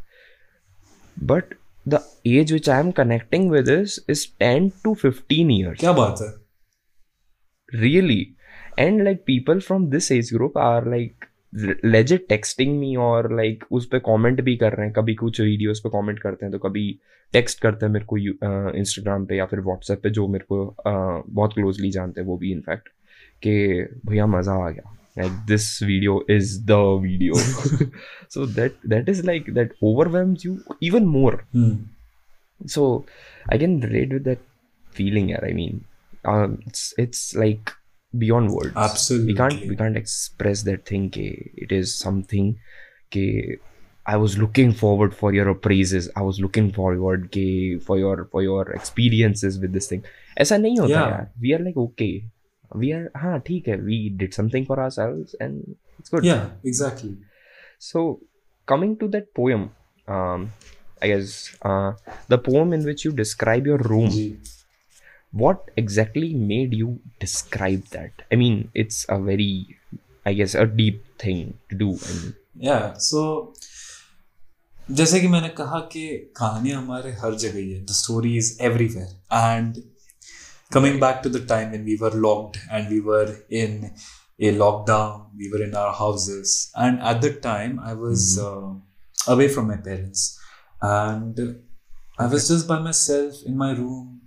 But 1.27 1.55
the 1.87 2.01
age 2.27 2.53
which 2.53 2.69
I 2.69 2.81
am 2.81 2.91
connecting 2.91 3.51
with 3.51 3.69
is 3.69 3.99
is 4.11 4.27
ten 4.39 4.69
to 4.85 4.95
fifteen 4.95 5.51
years 5.51 5.81
क्या 5.81 5.93
बात 5.93 6.23
है? 6.23 6.29
Really 7.69 8.27
and 8.79 9.03
like 9.03 9.23
people 9.27 9.61
from 9.61 9.87
this 9.91 10.11
age 10.13 10.31
group 10.35 10.59
are 10.59 10.85
like 10.89 11.30
legit 11.53 12.27
texting 12.29 12.79
me 12.79 12.95
और 12.97 13.35
like 13.37 13.65
उस 13.73 13.87
पर 13.93 13.99
comment 13.99 14.41
भी 14.41 14.57
कर 14.57 14.73
रहे 14.73 14.87
हैं। 14.87 14.95
कभी 14.95 15.15
कुछ 15.15 15.41
वीडियोज़ 15.41 15.81
पर 15.85 15.91
कॉमेंट 15.91 16.19
करते 16.19 16.47
हैं 16.47 16.53
तो 16.53 16.59
कभी 16.59 16.89
टेक्स्ट 17.35 17.61
करते 17.61 17.87
हैं 17.87 17.93
मेरे 17.93 18.05
को 18.05 18.19
इंस्टाग्राम 18.79 19.25
पे 19.27 19.37
या 19.37 19.45
फिर 19.47 19.61
व्हाट्सएप 19.61 20.01
पे 20.03 20.11
जो 20.11 20.27
मेरे 20.29 20.45
को 20.53 20.65
बहुत 20.87 21.53
क्लोजली 21.55 21.91
जानते 21.91 22.21
हैं 22.21 22.27
वो 22.29 22.37
भी 22.37 22.53
इनफैक्ट 22.53 22.89
कि 23.43 23.53
भैया 24.07 24.27
मज़ा 24.27 24.55
आ 24.65 24.71
गया। 24.71 24.97
This 25.47 25.83
video 25.83 26.25
is 26.31 26.59
the 26.67 26.73
video 27.03 27.35
so 27.35 28.47
that 28.47 28.77
that 28.89 29.09
is 29.09 29.25
like 29.27 29.51
that 29.55 29.73
overwhelm 29.83 30.35
you 30.45 30.57
even 30.83 31.07
more 31.07 31.43
so 32.61 32.85
I 33.53 33.59
can 33.59 33.83
read 33.83 34.13
with 34.13 34.23
that 34.23 34.39
feeling 34.95 35.33
I 35.35 35.53
mean 35.53 35.81
it's 37.01 37.33
like 37.37 37.71
beyond 38.18 38.52
words 38.52 38.74
we 38.74 39.34
can't 39.34 39.54
Absolutely. 39.54 39.70
we 39.70 39.76
can't 39.76 39.98
express 39.98 40.64
that 40.64 40.86
thing 40.86 41.10
ke 41.16 41.26
it 41.66 41.72
is 41.78 41.96
something 41.96 42.52
ke 43.16 43.26
i 44.14 44.16
was 44.22 44.38
looking 44.38 44.72
forward 44.82 45.14
for 45.22 45.34
your 45.34 45.54
praises 45.68 46.08
i 46.16 46.22
was 46.22 46.40
looking 46.46 46.72
forward 46.78 47.26
ke 47.36 47.46
for 47.88 47.98
your 48.04 48.16
for 48.32 48.44
your 48.46 48.64
experiences 48.80 49.60
with 49.64 49.74
this 49.80 49.88
thing 49.94 50.04
ऐसा 50.46 50.58
नहीं 50.58 50.80
होता 50.80 50.94
Yeah. 50.94 51.10
यार 51.12 51.28
we 51.46 51.54
are 51.58 51.64
like 51.68 51.80
okay 51.86 52.14
we 52.84 52.92
are 52.98 53.06
हाँ 53.24 53.40
ठीक 53.48 53.68
है 53.68 53.78
we 53.90 53.98
did 54.24 54.34
something 54.40 54.66
for 54.72 54.78
ourselves 54.86 55.36
and 55.46 55.76
it's 56.00 56.14
good 56.16 56.26
yeah 56.30 56.46
exactly 56.72 57.12
so 57.90 58.06
coming 58.74 58.96
to 59.04 59.08
that 59.16 59.28
poem 59.40 59.66
um 60.18 60.48
i 61.06 61.12
guess 61.12 61.36
uh 61.72 61.92
the 62.34 62.40
poem 62.50 62.74
in 62.80 62.86
which 62.90 63.06
you 63.08 63.12
describe 63.24 63.70
your 63.72 63.80
room 63.92 64.10
ji 64.18 64.26
what 65.34 65.72
exactly 65.78 66.34
made 66.52 66.74
you 66.74 66.92
describe 67.24 67.88
that 67.96 68.22
i 68.32 68.36
mean 68.42 68.60
it's 68.84 69.00
a 69.16 69.18
very 69.20 69.78
i 70.26 70.34
guess 70.34 70.56
a 70.56 70.66
deep 70.66 71.02
thing 71.24 71.54
to 71.70 71.80
do 71.84 71.90
I 72.10 72.14
mean, 72.20 72.34
या 72.64 72.78
सो 73.06 73.22
जैसे 74.92 75.20
कि 75.20 75.28
मैंने 75.28 75.50
कहा 75.58 75.80
कि 75.92 76.08
कहानियां 76.38 76.82
हमारे 76.82 77.12
हर 77.22 77.36
जगह 77.36 77.60
ही 77.60 77.72
है 77.72 77.84
the 77.86 77.94
story 77.94 78.36
is 78.38 78.58
everywhere 78.62 79.08
and 79.34 79.82
coming 80.74 81.00
back 81.02 81.22
to 81.24 81.30
the 81.30 81.46
time 81.50 81.70
when 81.70 81.84
we 81.86 81.96
were 82.02 82.16
locked 82.28 82.58
and 82.72 82.88
we 82.90 83.00
were 83.10 83.36
in 83.62 83.92
a 84.40 84.52
lockdown 84.52 85.28
we 85.38 85.50
were 85.52 85.64
in 85.64 85.76
our 85.76 85.94
houses 85.94 86.72
and 86.76 87.00
at 87.00 87.22
that 87.22 87.42
time 87.42 87.80
i 87.80 87.94
was 87.94 88.38
uh, 88.38 88.74
away 89.34 89.48
from 89.48 89.68
my 89.68 89.78
parents 89.78 90.24
and 90.82 91.40
i 92.20 92.26
was 92.28 92.48
just 92.50 92.68
by 92.68 92.80
myself 92.80 93.36
in 93.46 93.58
my 93.58 93.72
room 93.72 94.19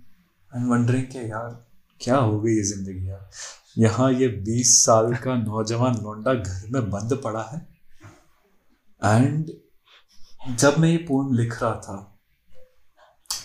and 0.54 0.70
wondering 0.70 1.04
कि 1.12 1.30
यार 1.30 1.66
क्या 2.00 2.16
हो 2.16 2.40
गई 2.40 2.56
ये 2.56 2.62
ज़िंदगी 2.62 3.10
यार? 3.10 3.30
यहाँ 3.78 4.12
ये 4.12 4.28
20 4.44 4.64
साल 4.64 5.14
का 5.16 5.34
नौजवान 5.34 5.94
लौंडा 5.94 6.34
घर 6.34 6.68
में 6.70 6.90
बंद 6.90 7.20
पड़ा 7.24 7.42
है। 7.42 7.66
एंड 9.04 9.50
जब 10.58 10.78
मैं 10.78 10.88
ये 10.88 10.96
पोम 10.96 11.34
लिख 11.34 11.62
रहा 11.62 11.74
था 11.74 12.20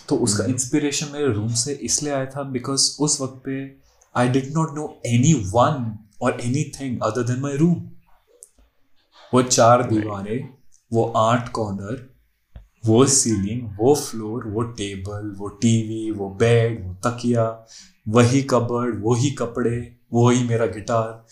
तो 0.08 0.16
उसका 0.16 0.44
इंस्पिरेशन 0.44 1.06
मेरे 1.12 1.32
रूम 1.32 1.54
से 1.54 1.72
इसलिए 1.72 2.12
आया 2.12 2.26
था 2.26 2.42
बिकॉज़ 2.42 2.96
उस 3.00 3.20
वक्त 3.20 3.42
पे 3.44 3.80
I 4.16 4.28
did 4.28 4.52
not 4.54 4.74
know 4.74 5.00
anyone 5.34 5.98
और 6.22 6.40
anything 6.80 7.00
other 7.02 7.22
than 7.22 7.40
my 7.40 7.56
room 7.56 7.90
वो 9.34 9.42
चार 9.42 9.82
दीवारें 9.82 10.48
वो 10.92 11.04
आठ 11.16 11.48
कॉर्नर 11.48 12.09
वो 12.86 13.06
सीलिंग 13.06 13.70
वो 13.80 13.94
फ्लोर 13.94 14.46
वो 14.46 14.62
टेबल 14.62 15.34
वो 15.38 15.48
टीवी 15.48 16.10
वो 16.10 16.30
बेड 16.30 16.86
वो 16.86 16.94
तकिया, 16.94 17.66
वही 18.08 18.42
कबर्ड 18.42 19.02
वही 19.04 19.30
कपड़े, 19.30 19.96
वही 20.12 20.44
मेरा 20.48 20.66
गिटार 20.66 21.26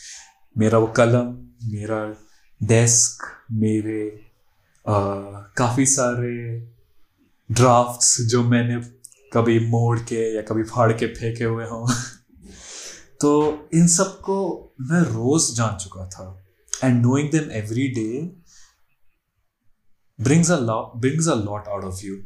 मेरा 0.58 0.78
वो 0.78 0.86
कलम, 0.86 1.48
मेरा 1.64 2.16
डेस्क 2.62 3.22
मेरे 3.52 4.20
काफ़ी 5.58 5.86
सारे 5.86 6.58
ड्राफ्ट्स 7.50 8.20
जो 8.20 8.42
मैंने 8.42 8.80
कभी 9.32 9.60
मोड़ 9.60 9.98
के 9.98 10.36
या 10.36 10.42
कभी 10.42 10.62
फाड़ 10.62 10.92
के 10.92 11.06
फेंके 11.06 11.44
हुए 11.44 11.64
हों। 11.64 11.92
तो 13.20 13.58
इन 13.74 13.88
सबको 13.88 14.36
मैं 14.80 15.00
रोज 15.00 15.54
जान 15.54 15.76
चुका 15.76 16.06
था। 16.06 16.46
And 16.84 17.02
knowing 17.02 17.30
them 17.30 17.50
every 17.50 17.88
day 17.88 18.36
brings 20.29 20.49
a 20.49 20.59
lot 20.71 20.99
brings 21.05 21.27
a 21.27 21.35
lot 21.35 21.67
out 21.75 21.83
of 21.91 22.01
you 22.07 22.17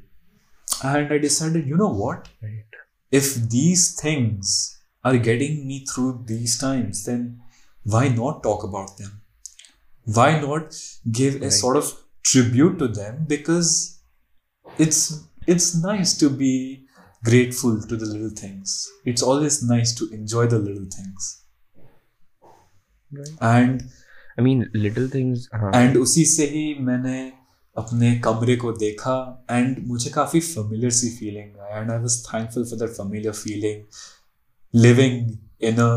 and 0.94 1.13
i 1.13 1.18
decided 1.25 1.68
you 1.74 1.77
know 1.84 1.92
what 2.01 2.27
right 2.48 2.82
if 3.20 3.30
these 3.58 3.84
things 4.01 4.56
are 5.04 5.18
getting 5.30 5.56
me 5.68 5.77
through 5.92 6.10
these 6.32 6.58
times 6.63 7.04
then 7.06 7.24
why 7.96 8.08
not 8.18 8.42
talk 8.48 8.63
about 8.70 8.98
them 8.98 9.13
why 10.20 10.30
not 10.42 10.75
give 11.20 11.36
a 11.38 11.46
Right. 11.46 11.54
sort 11.62 11.77
of 11.77 11.94
tribute 12.32 12.77
to 12.80 12.88
them 13.00 13.24
because 13.36 13.72
it's 14.86 15.00
it's 15.56 15.68
nice 15.84 16.13
to 16.24 16.30
be 16.44 16.54
grateful 17.30 17.80
to 17.92 17.96
the 18.01 18.06
little 18.13 18.34
things 18.42 18.74
it's 19.12 19.24
always 19.32 19.58
nice 19.70 19.94
to 20.00 20.08
enjoy 20.20 20.46
the 20.54 20.60
little 20.68 20.89
things 20.98 21.30
right 23.20 23.36
and 23.42 23.84
i 24.38 24.42
mean 24.48 24.66
little 24.74 25.08
things 25.16 25.48
हाँ, 25.54 25.72
and 25.75 25.98
उसी 25.98 26.25
से 26.36 26.46
ही 26.56 26.66
मैंने 26.89 27.18
अपने 27.76 28.14
कमरे 28.21 28.57
को 28.57 28.73
देखा 28.73 29.14
and 29.50 29.79
मुझे 29.87 30.11
काफ़ी 30.11 30.41
फमिलियर 30.41 30.91
सी 30.93 31.09
feeling 31.11 31.61
I 31.61 31.81
and 31.81 31.91
I 31.91 31.99
was 31.99 32.19
thankful 32.25 32.64
for 32.64 32.79
that 32.79 32.97
familiar 32.97 33.33
feeling 33.35 33.83
living 34.75 35.31
in 35.62 35.76
a 35.76 35.93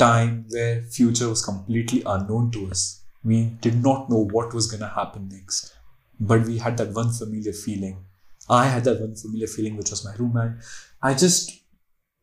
time 0.00 0.36
where 0.52 0.82
future 0.88 1.26
was 1.26 1.44
completely 1.46 2.00
unknown 2.08 2.50
to 2.50 2.66
us 2.66 2.84
we 3.26 3.44
did 3.62 3.74
not 3.76 4.10
know 4.10 4.22
what 4.32 4.54
was 4.54 4.70
gonna 4.74 4.84
happen 4.96 5.28
next 5.32 5.72
but 6.20 6.46
we 6.46 6.58
had 6.58 6.76
that 6.76 6.92
one 6.96 7.10
familiar 7.12 7.54
feeling 7.54 7.96
I 8.50 8.68
had 8.68 8.84
that 8.84 9.00
one 9.00 9.14
familiar 9.22 9.48
feeling 9.48 9.76
which 9.76 9.90
was 9.92 10.06
my 10.06 10.16
room 10.16 10.38
and 10.38 10.54
I 11.04 11.14
just 11.24 11.50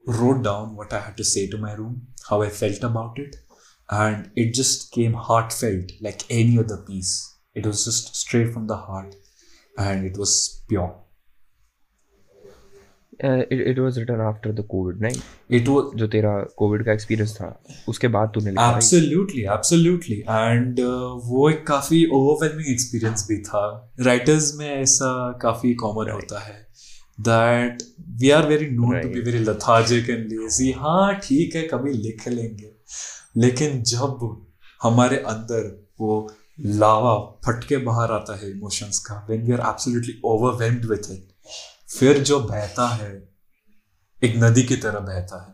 wrote 0.06 0.42
down 0.44 0.76
what 0.76 0.94
I 0.94 1.02
had 1.02 1.16
to 1.16 1.24
say 1.26 1.46
to 1.48 1.58
my 1.58 1.76
room 1.76 2.02
how 2.26 2.44
I 2.44 2.50
felt 2.52 2.86
about 2.86 3.20
it 3.20 3.36
and 3.90 4.26
it 4.38 4.54
just 4.56 4.90
came 4.94 5.18
heart 5.28 5.52
felt 5.52 5.92
like 6.04 6.32
any 6.32 6.58
other 6.58 6.76
piece 6.86 7.18
it 7.60 7.70
was 7.72 7.86
just 7.86 8.16
straight 8.24 8.50
from 8.56 8.72
the 8.74 8.82
heart 8.88 9.16
and 9.88 10.10
it 10.14 10.24
was 10.24 10.40
pure. 10.72 10.90
It 13.26 13.62
it 13.68 13.80
was 13.80 13.98
written 14.00 14.22
after 14.22 14.52
the 14.52 14.66
covid 14.70 15.02
नहीं 15.02 15.22
it 15.52 15.68
was 15.68 15.98
जो 16.00 16.08
तेरा 16.08 16.44
Covid 16.58 16.86
का 16.86 16.94
experience 16.94 17.34
था 17.36 17.64
उसके 17.90 18.08
बाद 18.08 18.32
तूने 18.34 18.52
लिखा 18.52 18.64
right? 18.64 18.84
Absolutely 18.84 19.42
absolutely 19.42 20.18
and 20.20 20.80
वो 21.26 21.50
एक 21.50 21.68
काफ़ी 21.68 22.06
ओवरवेलमिंग 22.14 22.70
एक्सपीरियंस 22.70 23.26
भी 23.28 23.38
था. 23.38 23.94
राइटर्स 24.00 24.56
में 24.56 24.70
ऐसा 24.70 25.32
काफ़ी 25.42 25.74
कॉमन 25.74 26.12
होता 26.12 26.40
है 26.40 26.68
that 27.20 27.84
we 28.22 28.30
are 28.30 28.48
very 28.48 28.70
known 28.70 29.02
to 29.02 29.08
be 29.08 29.14
Right. 29.14 29.26
Very 29.26 29.46
lethargic 29.46 30.10
and 30.10 30.32
lazy 30.32 30.72
हाँ 30.72 31.16
ठीक 31.16 31.56
है 31.56 31.64
कभी 31.64 31.94
लिख 31.94 32.28
लेंगे. 32.28 32.72
लेकिन 33.38 33.84
जब 33.84 34.46
हमारे 34.84 35.18
अंदर 35.18 35.88
वो 36.02 36.32
लावा 36.60 37.16
फटके 37.46 37.78
बाहर 37.78 38.12
आता 38.12 38.36
है 38.40 38.50
इमोशंस 38.52 39.00
का। 39.08 39.16
When 39.30 39.42
we 39.44 39.54
are 39.54 39.60
absolutely 39.70 40.20
overwhelmed 40.26 40.86
with 40.86 41.12
it 41.12 41.28
फिर 41.90 42.20
जो 42.24 42.40
बहता 42.40 42.88
है, 42.88 43.12
एक 44.24 44.34
नदी 44.38 44.64
की 44.64 44.76
तरह 44.76 45.00
बहता 45.00 45.42
है। 45.44 45.54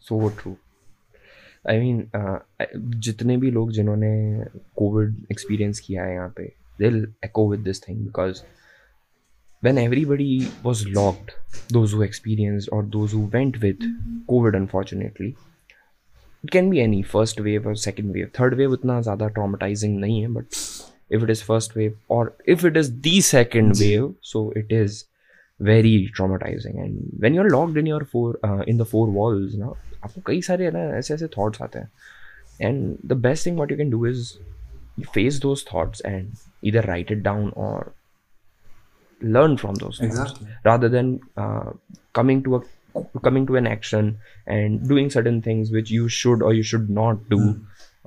सो 0.00 0.28
ट्रू 0.28 0.56
आई 1.70 1.80
मीन 1.80 2.98
जितने 3.00 3.36
भी 3.36 3.50
लोग 3.50 3.72
जिन्होंने 3.72 4.14
कोविड 4.76 5.26
एक्सपीरियंस 5.32 5.80
किया 5.80 6.04
है 6.04 6.14
यहाँ 6.14 6.32
पे 6.36 6.52
दिल 6.78 7.12
echo 7.24 7.50
with 7.50 7.60
this 7.60 7.82
thing 7.88 7.98
because 7.98 8.42
when 9.62 9.78
everybody 9.80 10.34
was 10.64 10.82
locked, 10.88 11.32
those 11.76 11.94
who 11.94 11.98
experienced 12.04 12.70
or 12.74 12.78
those 12.92 13.14
who 13.14 13.18
went 13.32 13.56
with 13.64 13.82
covid, 14.30 14.54
unfortunately 14.58 15.26
it 16.44 16.50
can 16.50 16.70
be 16.70 16.78
any 16.78 17.02
first 17.02 17.40
wave 17.40 17.66
और 17.68 17.76
सेकेंड 17.76 18.12
वेव 18.12 18.30
थर्ड 18.40 18.54
वेव 18.54 18.72
उतना 18.72 19.00
ज़्यादा 19.00 19.28
traumatising 19.28 19.98
नहीं 20.00 20.20
है 20.22 20.28
but 20.28 20.44
if 21.12 21.22
it 21.22 21.30
is 21.30 21.44
first 21.44 21.76
wave 21.76 21.98
और 22.10 22.36
if 22.48 22.66
it 22.66 22.76
is 22.76 22.92
the 23.00 23.20
second 23.22 23.72
wave 23.76 24.14
so 24.22 24.52
it 24.56 24.72
is 24.72 25.04
very 25.60 25.96
traumatising 26.16 26.78
and 26.78 27.00
when 27.20 27.34
you 27.34 27.42
are 27.42 27.48
locked 27.48 27.78
in 27.78 27.86
your 27.86 28.04
four 28.04 28.40
in 28.68 28.78
the 28.78 28.84
four 28.84 29.08
walls 29.08 29.54
ना 29.54 29.72
आपको 30.04 30.20
कई 30.26 30.40
सारे 30.42 30.70
ना 30.70 30.84
ऐसे 30.98 31.14
ऐसे 31.14 31.26
थाट्स 31.28 31.62
आते 31.62 31.78
हैं। 31.78 31.90
And 32.60 32.96
the 33.06 33.12
best 33.22 33.46
thing 33.46 33.58
what 33.58 33.70
you 33.72 33.76
can 33.76 33.90
do 33.90 34.06
is 34.06 34.32
face 35.14 35.40
those 35.42 35.64
thoughts 35.66 36.02
and 36.06 36.30
इधर 36.64 36.84
राइट 36.84 37.12
इट 37.12 37.18
डाउन 37.22 37.50
और 37.56 37.92
learn 39.20 39.56
from 39.56 39.76
those 39.76 39.98
rather 40.66 40.88
than 40.88 41.18
coming 42.14 42.42
to 42.44 42.52
a 42.52 42.60
coming 43.27 43.45
to 43.47 43.55
an 43.61 43.67
action 43.67 44.11
and 44.57 44.83
doing 44.91 45.09
certain 45.15 45.41
things 45.47 45.71
which 45.77 45.89
you 45.95 46.07
should 46.17 46.43
or 46.49 46.53
you 46.57 46.63
should 46.73 46.89
not 46.97 47.23
do 47.33 47.39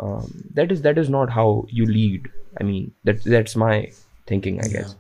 um, 0.05 0.29
that 0.61 0.71
is 0.77 0.81
that 0.87 1.01
is 1.03 1.11
not 1.17 1.35
how 1.39 1.49
you 1.81 1.87
lead 1.97 2.29
i 2.61 2.67
mean 2.71 2.87
that 3.11 3.27
that's 3.35 3.57
my 3.65 3.75
thinking 4.33 4.61
i 4.67 4.69
guess 4.77 4.95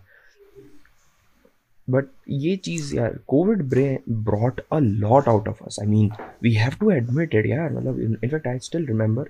but 1.88 2.09
ये 2.28 2.57
चीज 2.64 2.93
यार 2.95 3.19
Covid 3.28 3.62
brought 4.28 4.59
a 4.76 4.81
lot 5.05 5.28
out 5.35 5.47
of 5.52 5.62
us 5.69 5.78
i 5.83 5.87
mean 5.93 6.11
we 6.47 6.55
have 6.62 6.78
to 6.83 6.90
admit 6.97 7.37
it 7.40 7.47
यार 7.47 7.71
मतलब 7.76 8.19
in 8.25 8.31
fact 8.35 8.47
i 8.47 8.57
still 8.69 8.87
remember 8.95 9.25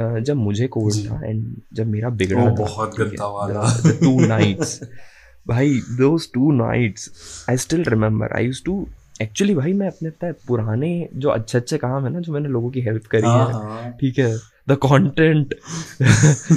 uh, 0.00 0.18
जब 0.28 0.36
मुझे 0.36 0.66
Covid 0.76 0.94
जी। 0.94 1.08
था 1.08 1.20
and 1.24 1.56
जब 1.74 1.86
मेरा 1.86 2.10
बिगड़ा 2.22 2.42
वो 2.42 2.48
था, 2.50 2.54
बहुत 2.64 2.90
ठीक 2.96 3.00
है, 3.00 3.06
गंदा 3.10 3.26
वाला। 3.26 3.62
the- 3.72 3.82
the 3.88 3.96
two 4.04 4.16
nights 4.34 4.76
भाई 5.48 5.80
those 5.98 6.28
two 6.36 6.52
nights 6.60 7.10
I 7.52 7.56
still 7.64 7.84
remember 7.94 8.30
I 8.38 8.44
used 8.50 8.64
to 8.70 8.76
actually 9.21 9.55
भाई 9.55 9.73
मैं 9.73 9.87
अपने 9.87 10.09
पता 10.09 10.31
पुराने 10.47 11.09
जो 11.15 11.29
अच्छे 11.29 11.57
अच्छे 11.57 11.77
काम 11.77 12.05
है 12.05 12.11
ना 12.13 12.19
जो 12.19 12.33
मैंने 12.33 12.49
लोगों 12.49 12.69
की 12.69 12.81
हेल्प 12.81 13.05
करी 13.05 13.21
है 13.21 13.27
हाँ, 13.27 13.51
हाँ। 13.53 13.91
ठीक 13.91 14.19
है? 14.19 14.37
The 14.69 14.75
content 14.75 15.53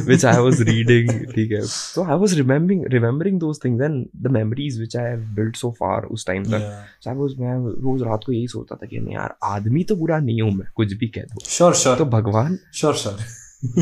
which 0.07 0.25
I 0.25 0.39
was 0.39 0.63
reading 0.63 1.11
ठीक 1.35 1.53
है? 1.53 1.61
So 1.61 2.05
I 2.05 2.17
was 2.17 2.35
remembering 2.37 2.85
remembering 2.87 3.39
those 3.41 3.59
things 3.65 3.83
and 3.83 4.07
the 4.17 4.31
memories 4.31 4.81
which 4.81 4.97
I 4.97 5.17
build 5.35 5.57
so 5.57 5.71
far 5.71 6.05
उस 6.05 6.27
टाइम 6.27 6.45
तक। 6.45 6.85
आई 7.09 7.15
वॉज़ 7.15 7.35
मैं 7.41 7.57
रोज 7.83 8.03
रात 8.03 8.21
को 8.27 8.33
यही 8.33 8.49
सोचता 8.49 8.75
था 8.75 8.87
कि 8.87 8.99
नहीं 8.99 9.15
यार 9.15 9.35
आदमी 9.43 9.85
तो 9.85 9.97
बुरा 9.97 10.19
नहीं 10.19 10.43
हूँ 10.43 10.53
मैं 10.53 10.67
कुछ 10.77 10.93
भी 10.93 11.07
कह 11.09 11.21
दूर 11.21 11.73
श्योर 11.75 11.97
तो 11.99 12.05
भगवान 12.05 12.59
श्योर 12.75 12.95
श्योर 12.95 13.19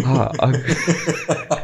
हाँ 0.05 0.31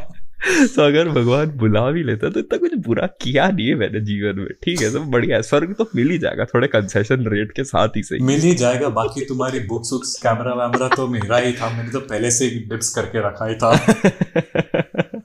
तो 0.67 0.83
अगर 0.83 1.09
भगवान 1.09 1.51
बुला 1.59 1.91
भी 1.91 2.03
लेता 2.03 2.29
तो 2.31 2.41
इतना 2.41 2.59
कुछ 2.59 2.75
बुरा 2.87 3.07
किया 3.23 3.49
नहीं 3.51 3.67
है 3.69 3.75
मैंने 3.75 4.01
जीवन 4.01 4.39
में। 4.39 4.49
ठीक 4.65 4.83
है 4.83 4.93
तो 4.93 5.01
बढ़िया 5.13 5.41
स्वर्ग 5.41 5.75
तो 5.79 5.87
मिल 5.97 6.11
ही 6.11 6.19
जाएगा 6.19 6.45
थोड़े 6.45 6.69
कंसेशन 6.69 7.27
रेट 7.27 7.53
के 7.53 7.65
साथ 7.65 7.97
ही 7.97 8.03
सही। 8.03 8.21
मिल 8.25 8.41
ही 8.41 8.55
जाएगा 8.55 8.89
बाकी 8.99 9.25
तुम्हारी 9.25 9.61
बुक्स 9.69 9.93
वुक्स 9.93 10.15
कैमरा 10.23 10.55
वैमरा 10.55 10.89
तो 10.89 11.07
मेरा 11.09 11.37
ही 11.37 11.53
था। 11.53 11.69
मैंने 11.77 11.91
तो 11.91 12.01
पहले 12.01 12.31
से 12.31 12.45
ही 12.45 12.59
डिप्स 12.71 12.95
करके 12.95 13.27
रखा 13.29 13.47
ही 13.47 13.55
था। 13.55 13.71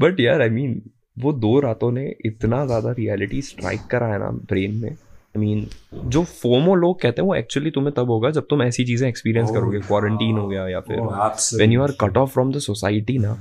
बट 0.00 0.20
यार 0.20 0.42
आई 0.42 0.48
मीन 0.50 0.80
वो 1.16 1.32
दो 1.32 1.58
रातों 1.60 1.90
ने 1.92 2.06
इतना 2.26 2.64
ज़्यादा 2.66 2.90
रियलिटी 2.98 3.42
स्ट्राइक 3.42 3.80
करा 3.90 4.06
है 4.06 4.18
ना 4.18 4.30
ब्रेन 4.50 4.74
में। 4.74 4.90
आई 4.90 5.38
मीन 5.38 5.66
जो 6.10 6.22
फोमो 6.24 6.74
लोग 6.74 7.00
कहते 7.00 7.22
हैं 7.22 7.26
वो 7.28 7.34
एक्चुअली 7.34 7.70
तुम्हें 7.70 7.92
तब 7.94 8.10
होगा 8.10 8.30
जब 8.30 8.46
तुम 8.50 8.62
ऐसी 8.62 8.84
चीज़ें 8.84 9.08
एक्सपीरियंस 9.08 9.48
Oh, 9.48 9.54
करोगे। 9.54 9.80
क्वारंटीन 9.80 10.38
हो 10.38 10.46
गया 10.48 10.68
या 10.68 10.80
फिर 10.80 10.98
Oh, 10.98 11.58
when 11.58 11.72
you 11.72 11.82
are 11.82 11.92
cut 12.00 12.16
off 12.16 12.30
from 12.30 12.52
the 12.52 12.58
society 12.58 13.18
ना। 13.18 13.32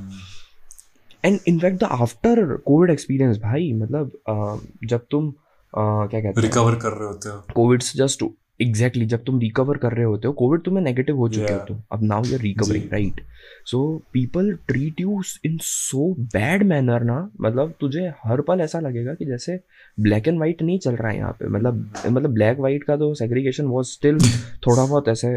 And 1.24 1.40
in fact 1.48 1.80
the 1.80 1.84
after 1.84 2.56
covid 2.66 2.90
experience 2.90 3.38
भाई 3.38 3.72
मतलब 3.74 4.12
अ, 4.30 4.60
जब 4.88 5.06
तुम 5.12 5.30
अ, 5.30 5.82
क्या 6.08 6.20
कहते 6.22 6.28
हैं 6.28 6.42
रिकवर 6.42 6.76
कर 6.76 6.92
रहे 6.92 7.08
होते 7.08 7.30
हो 7.30 7.42
कोविड 7.56 7.82
से 7.82 8.00
जस्ट 8.00 8.24
एग्जैक्टली 8.62 9.06
जब 9.06 9.24
तुम 9.24 9.40
रिकवर 9.40 9.78
कर 9.78 9.94
रहे 9.94 10.06
होते 10.06 10.28
हो 10.28 10.34
कोविड 10.34 10.62
तुम्हें 10.62 10.84
नेगेटिव 10.84 11.18
हो 11.18 11.28
चुके 11.30 11.54
हो. 11.54 11.60
तुम 11.68 11.82
अब 11.92 12.04
now 12.04 12.24
you 12.26 12.34
are 12.34 12.42
recovering 12.42 12.92
right 12.92 13.22
so 13.66 13.82
people 14.14 14.52
treat 14.68 15.02
you 15.02 15.22
in 15.46 15.58
so 15.62 16.14
bad 16.34 16.64
manner 16.64 17.04
ना 17.04 17.18
मतलब 17.42 17.74
तुझे 17.80 18.08
हर 18.24 18.42
पल 18.42 18.62
ऐसा 18.62 18.80
लगेगा 18.80 19.14
कि 19.14 19.26
जैसे 19.26 19.60
ब्लैक 20.00 20.28
एंड 20.28 20.40
वाइट 20.40 20.62
नहीं 20.62 20.80
चल 20.80 20.96
रहा 20.96 21.12
है 21.12 21.18
यहाँ 21.18 21.32
पे 21.32 21.48
मतलब 21.48 21.92
मतलब 22.08 22.34
ब्लैक 22.34 22.60
वाइट 22.60 22.84
का 22.84 22.98
तो 22.98 23.14
सेग्रीगेशन 23.14 23.66
वॉज़ 23.66 23.88
स्टिल 23.88 24.20
थोड़ा 24.68 24.86
बहुत 24.86 25.08
ऐसे 25.08 25.34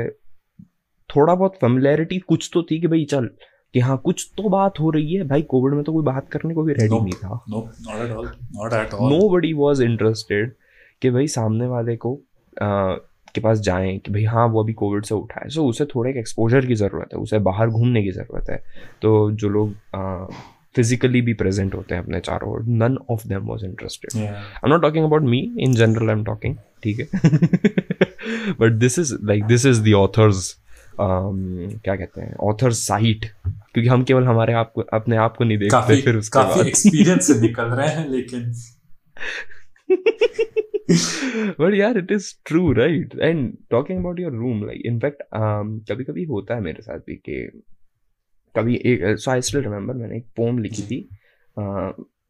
थोड़ा 1.10 1.34
बहुत 1.34 1.56
फेमिलैरिटी 1.56 2.18
कुछ 2.18 2.50
तो 2.54 2.62
थी 2.62 2.80
कि 2.80 2.86
भाई 2.86 3.04
चल 3.04 3.30
कि 3.74 3.80
हाँ 3.80 3.96
कुछ 4.04 4.30
तो 4.36 4.48
बात 4.48 4.80
हो 4.80 4.90
रही 4.90 5.14
है। 5.14 5.24
भाई 5.28 5.42
कोविड 5.42 5.74
में 5.74 5.82
तो 5.84 5.92
कोई 5.92 6.04
बात 6.04 6.28
करने 6.28 6.54
को 6.54 6.62
भी 6.62 6.72
रेडी 6.72 6.88
Nope. 6.88 7.02
नहीं 7.04 7.12
था। 7.12 7.44
नो 9.10 9.28
बडी 9.28 9.52
वॉज़ 9.52 9.82
इंटरेस्टेड 9.82 10.52
कि 11.02 11.10
भाई 11.10 11.26
सामने 11.28 11.66
वाले 11.66 11.96
को 11.96 12.14
आ, 12.62 12.92
के 13.34 13.40
पास 13.40 13.58
जाएँ 13.60 13.98
कि 13.98 14.12
भाई 14.12 14.24
हाँ 14.24 14.46
वो 14.48 14.62
अभी 14.62 14.72
कोविड 14.72 15.04
से 15.04 15.14
उठा 15.14 15.40
है। 15.44 15.48
सो 15.48 15.60
so, 15.60 15.68
उसे 15.68 15.84
थोड़े 15.84 16.10
एक 16.10 16.16
एक्सपोजर 16.16 16.66
की 16.66 16.74
ज़रूरत 16.74 17.08
है। 17.14 17.18
उसे 17.18 17.38
बाहर 17.38 17.68
घूमने 17.68 18.02
की 18.02 18.10
ज़रूरत 18.10 18.50
है। 18.50 18.56
तो 19.02 19.30
जो 19.30 19.48
लोग 19.48 19.74
फिजिकली 20.74 21.20
भी 21.20 21.32
प्रेजेंट 21.34 21.74
होते 21.74 21.94
हैं 21.94 22.02
अपने 22.02 22.20
चारों 22.20 22.50
ओर 22.52 22.62
none 22.62 22.98
of 23.10 23.26
them 23.28 23.46
was 23.46 23.64
interested 23.66 24.16
I 24.24 24.26
am 24.64 24.70
not 24.70 24.82
talking 24.82 25.04
about 25.04 25.22
me 25.22 25.38
in 25.60 25.74
general 25.74 26.10
I 26.10 26.16
am 26.16 26.24
talking 26.24 26.56
ठीक 26.82 27.00
है? 27.00 27.06
But 28.60 28.72
this 28.72 28.98
is 28.98 29.14
like 29.22 29.44
this 29.44 29.66
is 29.66 29.82
the 29.82 29.92
authors 29.94 30.56
क्या 31.82 31.96
कहते 31.96 32.20
हैं 32.20 32.34
ऑथर 32.34 32.70
साइट 32.70 33.26
क्योंकि 33.46 33.88
हम 33.88 34.04
केवल 34.04 34.24
हमारे 34.24 34.52
आप 34.52 34.72
को 34.72 34.80
अपने 34.80 35.16
आप 35.16 35.36
को 35.36 35.44
नहीं 35.44 35.58
देखते 35.58 36.02
फिर 36.02 36.16
उसके 36.16 36.38
काफ़ी 36.38 36.68
एक्सपीरियंस 36.68 37.26
से 37.26 37.40
निकल 37.40 37.62
रहे 37.62 37.88
हैं 37.88 38.08
लेकिन 38.08 38.54
it 41.96 42.10
is 42.10 42.34
true 42.50 42.74
right? 42.74 43.28
And 43.28 43.56
talking 43.70 43.98
about 43.98 44.18
your 44.18 44.30
room 44.30 44.62
like 44.62 44.80
in 44.84 45.00
fact 45.00 45.16
um 45.32 45.90
कभी 45.90 46.04
कभी 46.04 46.24
होता 46.24 46.54
है 46.54 46.60
मेरे 46.60 46.82
साथ 46.82 46.98
भी 46.98 47.14
कि 47.14 47.62
कभी 48.56 48.74
एक 48.74 49.18
सो 49.18 49.30
आई 49.30 49.40
स्टिल 49.40 49.60
रिमेम्बर 49.60 49.94
मैंने 49.94 50.16
एक 50.16 50.26
पोम 50.36 50.58
लिखी 50.58 50.82
थी। 50.82 51.08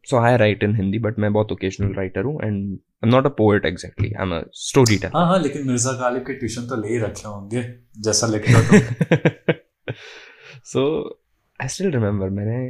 So 0.05 0.17
I 0.17 0.37
write 0.37 0.63
in 0.63 0.75
Hindi 0.75 0.99
but 0.99 1.19
मैं 1.19 1.33
बहुत 1.33 1.51
ओकेशनल 1.51 1.93
राइटर 1.93 2.23
हूँ 2.23 2.43
and 2.43 2.79
I 3.03 3.07
am 3.07 3.15
not 3.15 3.25
a 3.25 3.29
poet 3.37 3.65
exactly 3.65 4.11
I 4.11 4.23
am 4.23 4.33
a 4.35 4.41
storyteller 4.97 5.17
हाँ 5.17 5.25
हाँ 5.27 5.39
लेकिन 5.39 5.67
मिर्ज़ा 5.67 5.91
गालिब 5.99 6.23
के 6.23 6.33
ट्यूशन 6.33 6.67
तो 6.67 6.75
ले 6.81 6.87
ही 6.87 6.97
रखे 6.99 7.27
होंगे 7.27 7.63
जैसा 7.99 8.27
लिखते 8.27 8.51
हो 8.51 8.61
तुम। 8.61 9.93
सो 10.65 10.83
आई 11.59 11.67
स्टिल 11.67 11.91
रिमेम्बर 11.91 12.29
मैंने 12.29 12.67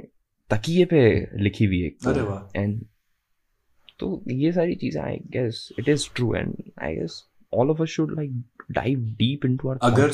तकिए 0.49 0.85
पे 0.85 1.01
लिखी 1.43 1.65
हुई 1.65 1.83
एक 1.85 2.07
अरे 2.07 2.21
वाह। 2.21 2.61
एंड 2.61 2.79
तो 3.99 4.23
ये 4.27 4.51
सारी 4.51 4.75
चीज़ें 4.75 5.01
I 5.01 5.17
guess 5.31 5.67
it 5.79 5.89
is 5.89 6.07
true 6.15 6.33
and 6.35 6.53
I 6.83 6.95
guess 6.95 7.23
all 7.53 7.69
of 7.69 7.81
us 7.81 7.89
should 7.89 8.15
like 8.15 8.63
dive 8.71 8.99
deep 9.19 9.45
into 9.45 9.69
our 9.69 9.79
अगर 9.83 10.11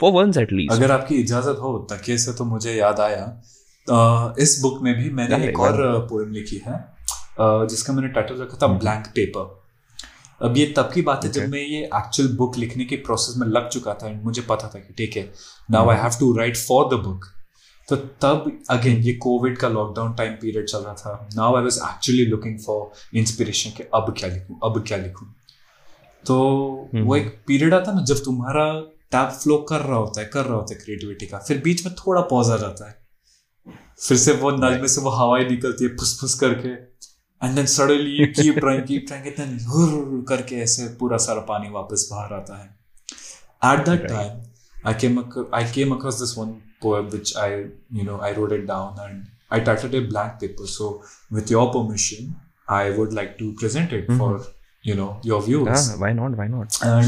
फॉर 0.00 0.12
वंस 0.12 0.36
एट 0.36 0.52
लीस्ट 0.52 0.72
अगर 0.72 0.92
आपकी 0.92 1.14
इजाज़त 1.14 1.58
हो 1.60 1.78
तकिए 1.92 2.18
से 2.18 2.32
तो 2.32 2.44
मुझे 2.44 2.74
याद 2.74 3.00
आया। 3.00 3.24
अ, 3.88 4.34
इस 4.38 4.58
बुक 4.62 4.82
में 4.82 4.94
भी 4.94 5.10
मैंने 5.10 5.46
एक 5.48 5.60
और 5.60 6.06
पोएम 6.10 6.32
लिखी 6.32 6.56
है। 6.56 6.97
जिसका 7.40 7.92
मैंने 7.92 8.08
टाइटल 8.08 8.34
रखा 8.34 8.58
था 8.62 8.66
हम्म। 8.66 8.78
ब्लैंक 8.78 9.06
पेपर 9.06 9.56
अब 10.42 10.56
ये 10.56 10.66
तब 10.76 10.90
की 10.94 11.02
बात 11.02 11.24
है 11.24 11.30
जब 11.32 11.48
मैं 11.48 11.60
ये 11.60 11.82
एक्चुअल 11.84 12.28
बुक 12.36 12.56
लिखने 12.56 12.84
के 12.84 12.96
प्रोसेस 12.96 13.36
में 13.36 13.46
लग 13.46 13.68
चुका 13.68 13.94
था 13.94 14.06
and 14.06 14.24
मुझे 14.24 14.42
पता 14.42 14.68
था 14.68 14.78
कि 14.78 14.94
ठीक 14.94 15.16
है 15.16 15.32
now 15.70 15.90
I 15.90 15.96
have 15.96 16.18
to 16.20 16.36
write 16.36 16.56
for 16.56 16.84
the 16.86 16.98
book 16.98 17.24
तो 17.88 17.96
तब 17.96 18.50
अगेन 18.70 19.02
ये 19.02 19.12
कोविड 19.12 19.56
का 19.58 19.68
लॉकडाउन 19.68 20.14
टाइम 20.14 20.32
पीरियड 20.32 20.66
चल 20.66 20.78
रहा 20.78 20.94
था। 20.94 21.28
Now 21.36 21.56
I 21.56 21.62
was 21.62 21.78
actually 21.84 22.24
looking 22.26 22.58
for 22.58 23.18
inspiration 23.18 23.70
कि 23.70 23.82
अब 23.94 24.14
क्या 24.18 24.28
लिखूं 24.30 24.56
अब 24.64 24.82
क्या 24.86 24.98
लिखूं। 24.98 25.26
तो 26.24 26.36
वो 26.94 27.16
एक 27.16 27.38
पीरियड 27.46 27.74
आता 27.74 27.92
ना 27.92 28.04
जब 28.04 28.24
तुम्हारा 28.24 28.64
टैप 29.12 29.30
फ्लो 29.32 29.56
कर 29.58 29.80
रहा 29.80 29.96
होता 29.96 30.20
है 30.20 30.26
कर 30.26 30.44
रहा 30.44 30.54
होता 30.54 30.74
है 30.74 30.80
क्रिएटिविटी 30.80 31.26
का। 31.26 31.38
फिर 31.38 31.60
बीच 31.64 31.84
में 31.86 31.94
थोड़ा 31.94 32.20
पॉज 32.20 32.50
आ 32.50 32.56
जाता 32.56 32.88
है। 32.88 32.96
फिर 34.00 34.16
से 34.16 34.32
वो 34.32 34.50
नल 34.50 34.80
में 34.80 34.86
से 34.86 35.00
वो 35.00 35.10
हवाई 35.10 35.44
निकलती 35.44 35.84
है 35.84 35.96
फुस 35.96 36.20
फुस 36.20 36.38
करके। 36.40 36.87
And 37.44 37.54
then 37.54 37.66
suddenly 37.66 38.26
keep 38.26 38.58
trying 38.58 38.82
keep 38.82 39.04
trying 39.06 39.26
and 39.26 39.36
then 39.36 39.58
हुर 39.64 40.24
करके 40.28 40.56
ऐसे 40.56 40.86
पूरा 41.00 41.16
सारा 41.16 41.40
पानी 41.40 41.70
वापस 41.70 42.08
बाहर 42.12 42.32
आता 42.34 42.58
है। 42.58 42.78
At 43.74 43.88
that 43.88 44.08
time 44.08 44.42
I 44.86 44.94
came 44.94 45.18
I 45.54 45.64
came 45.64 45.94
across 45.94 46.20
this 46.20 46.38
one 46.38 46.46
poem 46.82 47.06
which 47.06 47.36
I 47.36 47.50
you 47.92 48.02
know 48.02 48.18
I 48.22 48.32
wrote 48.32 48.52
it 48.52 48.64
down 48.64 49.10
and 49.10 49.24
I 49.52 49.60
titled 49.60 49.94
it 49.94 50.08
blank 50.08 50.32
paper 50.32 50.66
so 50.66 51.02
with 51.32 51.52
your 51.52 51.66
permission 51.66 52.34
I 52.70 52.90
would 52.90 53.12
like 53.12 53.36
to 53.38 53.50
present 53.50 53.92
it 53.92 54.10
for 54.18 54.54
you 54.86 54.94
know 54.94 55.20
your 55.26 55.42
views 55.42 55.96
why 55.98 56.12
not 56.12 56.30
why 56.30 56.48
not 56.48 56.66
and 56.66 57.06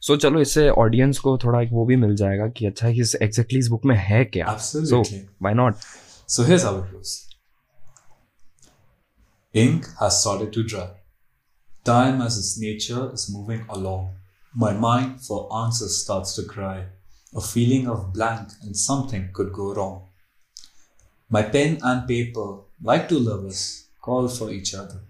so 0.00 0.14
so, 0.14 0.20
चलो 0.20 0.40
इससे 0.40 0.68
audience 0.68 1.18
को 1.18 1.38
थोड़ा 1.38 1.60
एक 1.60 1.68
वो 1.72 1.84
भी 1.84 1.96
मिल 1.96 2.16
जाएगा 2.16 2.46
कि 2.46 2.66
अच्छा 2.66 2.88
इस 2.88 2.98
एग्जैक्टली 2.98 3.28
exactly 3.28 3.58
इस 3.58 3.68
बुक 3.68 3.84
में 3.84 3.96
है 3.96 4.24
क्या? 4.24 4.56
So 4.58 5.00
why 5.00 5.54
not 5.54 5.74
so 6.28 6.42
here's 6.42 6.64
our 6.64 6.88
close 6.88 7.27
Ink 9.58 9.88
has 9.98 10.20
started 10.20 10.52
to 10.52 10.62
dry. 10.62 10.88
Time 11.82 12.22
as 12.22 12.38
its 12.38 12.60
nature 12.60 13.10
is 13.12 13.28
moving 13.28 13.64
along. 13.68 14.14
My 14.54 14.72
mind 14.72 15.20
for 15.20 15.52
answers 15.52 16.00
starts 16.00 16.36
to 16.36 16.44
cry. 16.44 16.86
A 17.34 17.40
feeling 17.40 17.88
of 17.88 18.12
blank 18.12 18.50
and 18.62 18.76
something 18.76 19.30
could 19.32 19.52
go 19.52 19.74
wrong. 19.74 20.10
My 21.28 21.42
pen 21.42 21.80
and 21.82 22.06
paper, 22.06 22.58
like 22.80 23.08
two 23.08 23.18
lovers, 23.18 23.88
call 24.00 24.28
for 24.28 24.48
each 24.52 24.74
other. 24.76 25.00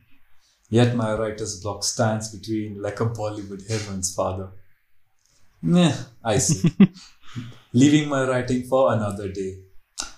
Yet 0.70 0.96
my 0.96 1.12
writer's 1.12 1.60
block 1.60 1.84
stands 1.84 2.34
between 2.34 2.80
like 2.80 3.00
a 3.00 3.10
Bollywood 3.20 3.68
heroine's 3.68 4.14
father. 4.14 4.48
Meh, 5.60 5.94
I 6.24 6.38
see. 6.38 6.72
Leaving 7.74 8.08
my 8.08 8.26
writing 8.26 8.62
for 8.62 8.94
another 8.94 9.28
day. 9.28 9.58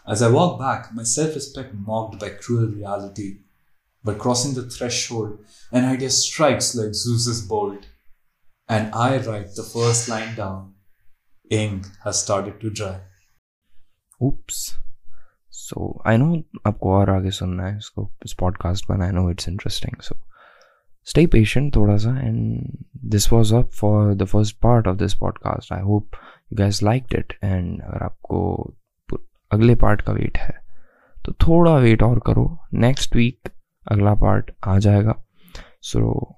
As 0.06 0.22
I 0.22 0.30
walk 0.30 0.60
back, 0.60 0.94
my 0.94 1.02
self 1.02 1.34
respect 1.34 1.74
mocked 1.74 2.20
by 2.20 2.28
cruel 2.28 2.68
reality. 2.68 3.38
But 4.03 4.17
crossing 4.23 4.53
the 4.55 4.63
threshold, 4.69 5.37
an 5.71 5.85
idea 5.91 6.09
strikes 6.11 6.67
like 6.75 6.93
Zeus's 6.93 7.41
bolt. 7.53 7.85
And 8.69 8.93
I 9.05 9.17
write 9.27 9.55
the 9.55 9.63
first 9.71 10.09
line 10.09 10.35
down. 10.35 10.61
Ink 11.51 11.87
has 12.03 12.21
started 12.25 12.59
to 12.61 12.69
dry. 12.81 12.95
oops 14.21 14.59
so 15.51 15.81
i 16.11 16.13
know 16.19 16.35
आपको 16.67 16.91
और 16.97 17.09
आगे 17.09 17.31
सुनना 17.37 17.65
है 17.67 17.77
इसको 17.77 18.09
इस 18.25 18.33
podcast 18.39 18.85
को 18.85 18.93
I 19.03 19.11
know 19.11 19.29
it's 19.31 19.47
interesting 19.49 20.01
so 20.01 20.15
stay 21.11 21.25
patient 21.33 21.75
थोड़ा 21.75 21.95
सा 22.03 22.11
and 22.27 23.09
this 23.15 23.27
was 23.31 23.51
up 23.59 23.73
for 23.81 23.97
the 24.21 24.27
first 24.35 24.55
part 24.67 24.87
of 24.91 24.97
this 25.01 25.15
podcast 25.23 25.73
i 25.77 25.81
hope 25.89 26.17
you 26.51 26.57
guys 26.61 26.79
liked 26.89 27.17
it 27.21 27.35
and 27.49 27.81
अगर 27.89 28.03
आपको 28.05 28.39
पु- 29.09 29.19
अगले 29.57 29.75
पार्ट 29.83 30.01
का 30.07 30.13
वेट 30.19 30.37
है 30.37 30.53
तो 31.25 31.33
थोड़ा 31.47 31.75
वेट 31.87 32.03
और 32.03 32.19
करो 32.27 32.47
नेक्स्ट 32.87 33.15
वीक 33.15 33.49
अगला 33.86 34.14
पार्ट 34.16 34.50
आ 34.64 34.78
जाएगा। 34.78 35.14
So 35.82 36.36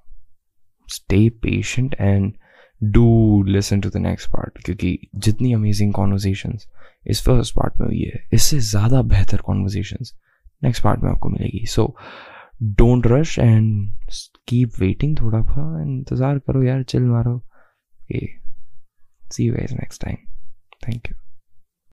stay 0.89 1.29
patient 1.43 1.95
and 1.95 2.33
do 2.81 3.43
listen 3.45 3.81
to 3.81 3.91
the 3.91 3.97
next 3.99 4.29
part 4.31 4.63
क्योंकि 4.65 4.99
जितनी 5.17 5.53
अमेजिंग 5.55 5.93
कॉन्वर्जेशंस 5.95 6.67
इस 7.07 7.23
फ़र्स्ट 7.25 7.55
पार्ट 7.55 7.81
में 7.81 7.87
हुई 7.87 8.01
है, 8.03 8.23
इससे 8.33 8.59
ज़्यादा 8.61 9.03
बेहतर 9.05 9.41
कॉन्वर्जेशंस 9.41 10.15
नेक्स्ट 10.63 10.83
पार्ट 10.85 11.03
में 11.03 11.11
आपको 11.11 11.29
मिलेगी। 11.29 11.65
So 11.67 11.95
don't 12.63 13.07
rush 13.07 13.39
and 13.39 13.91
keep 14.49 14.81
waiting 14.81 15.17
थोड़ा 15.21 15.41
सा, 15.43 15.83
इंतज़ार 15.83 16.39
करो 16.39 16.63
यार, 16.63 16.83
चिल 16.85 17.03
मारो। 17.05 17.41
See 18.11 19.45
you 19.45 19.55
guys 19.55 19.73
next 19.73 20.05
time 20.05 20.17
thank 20.83 21.09
you 21.11 21.15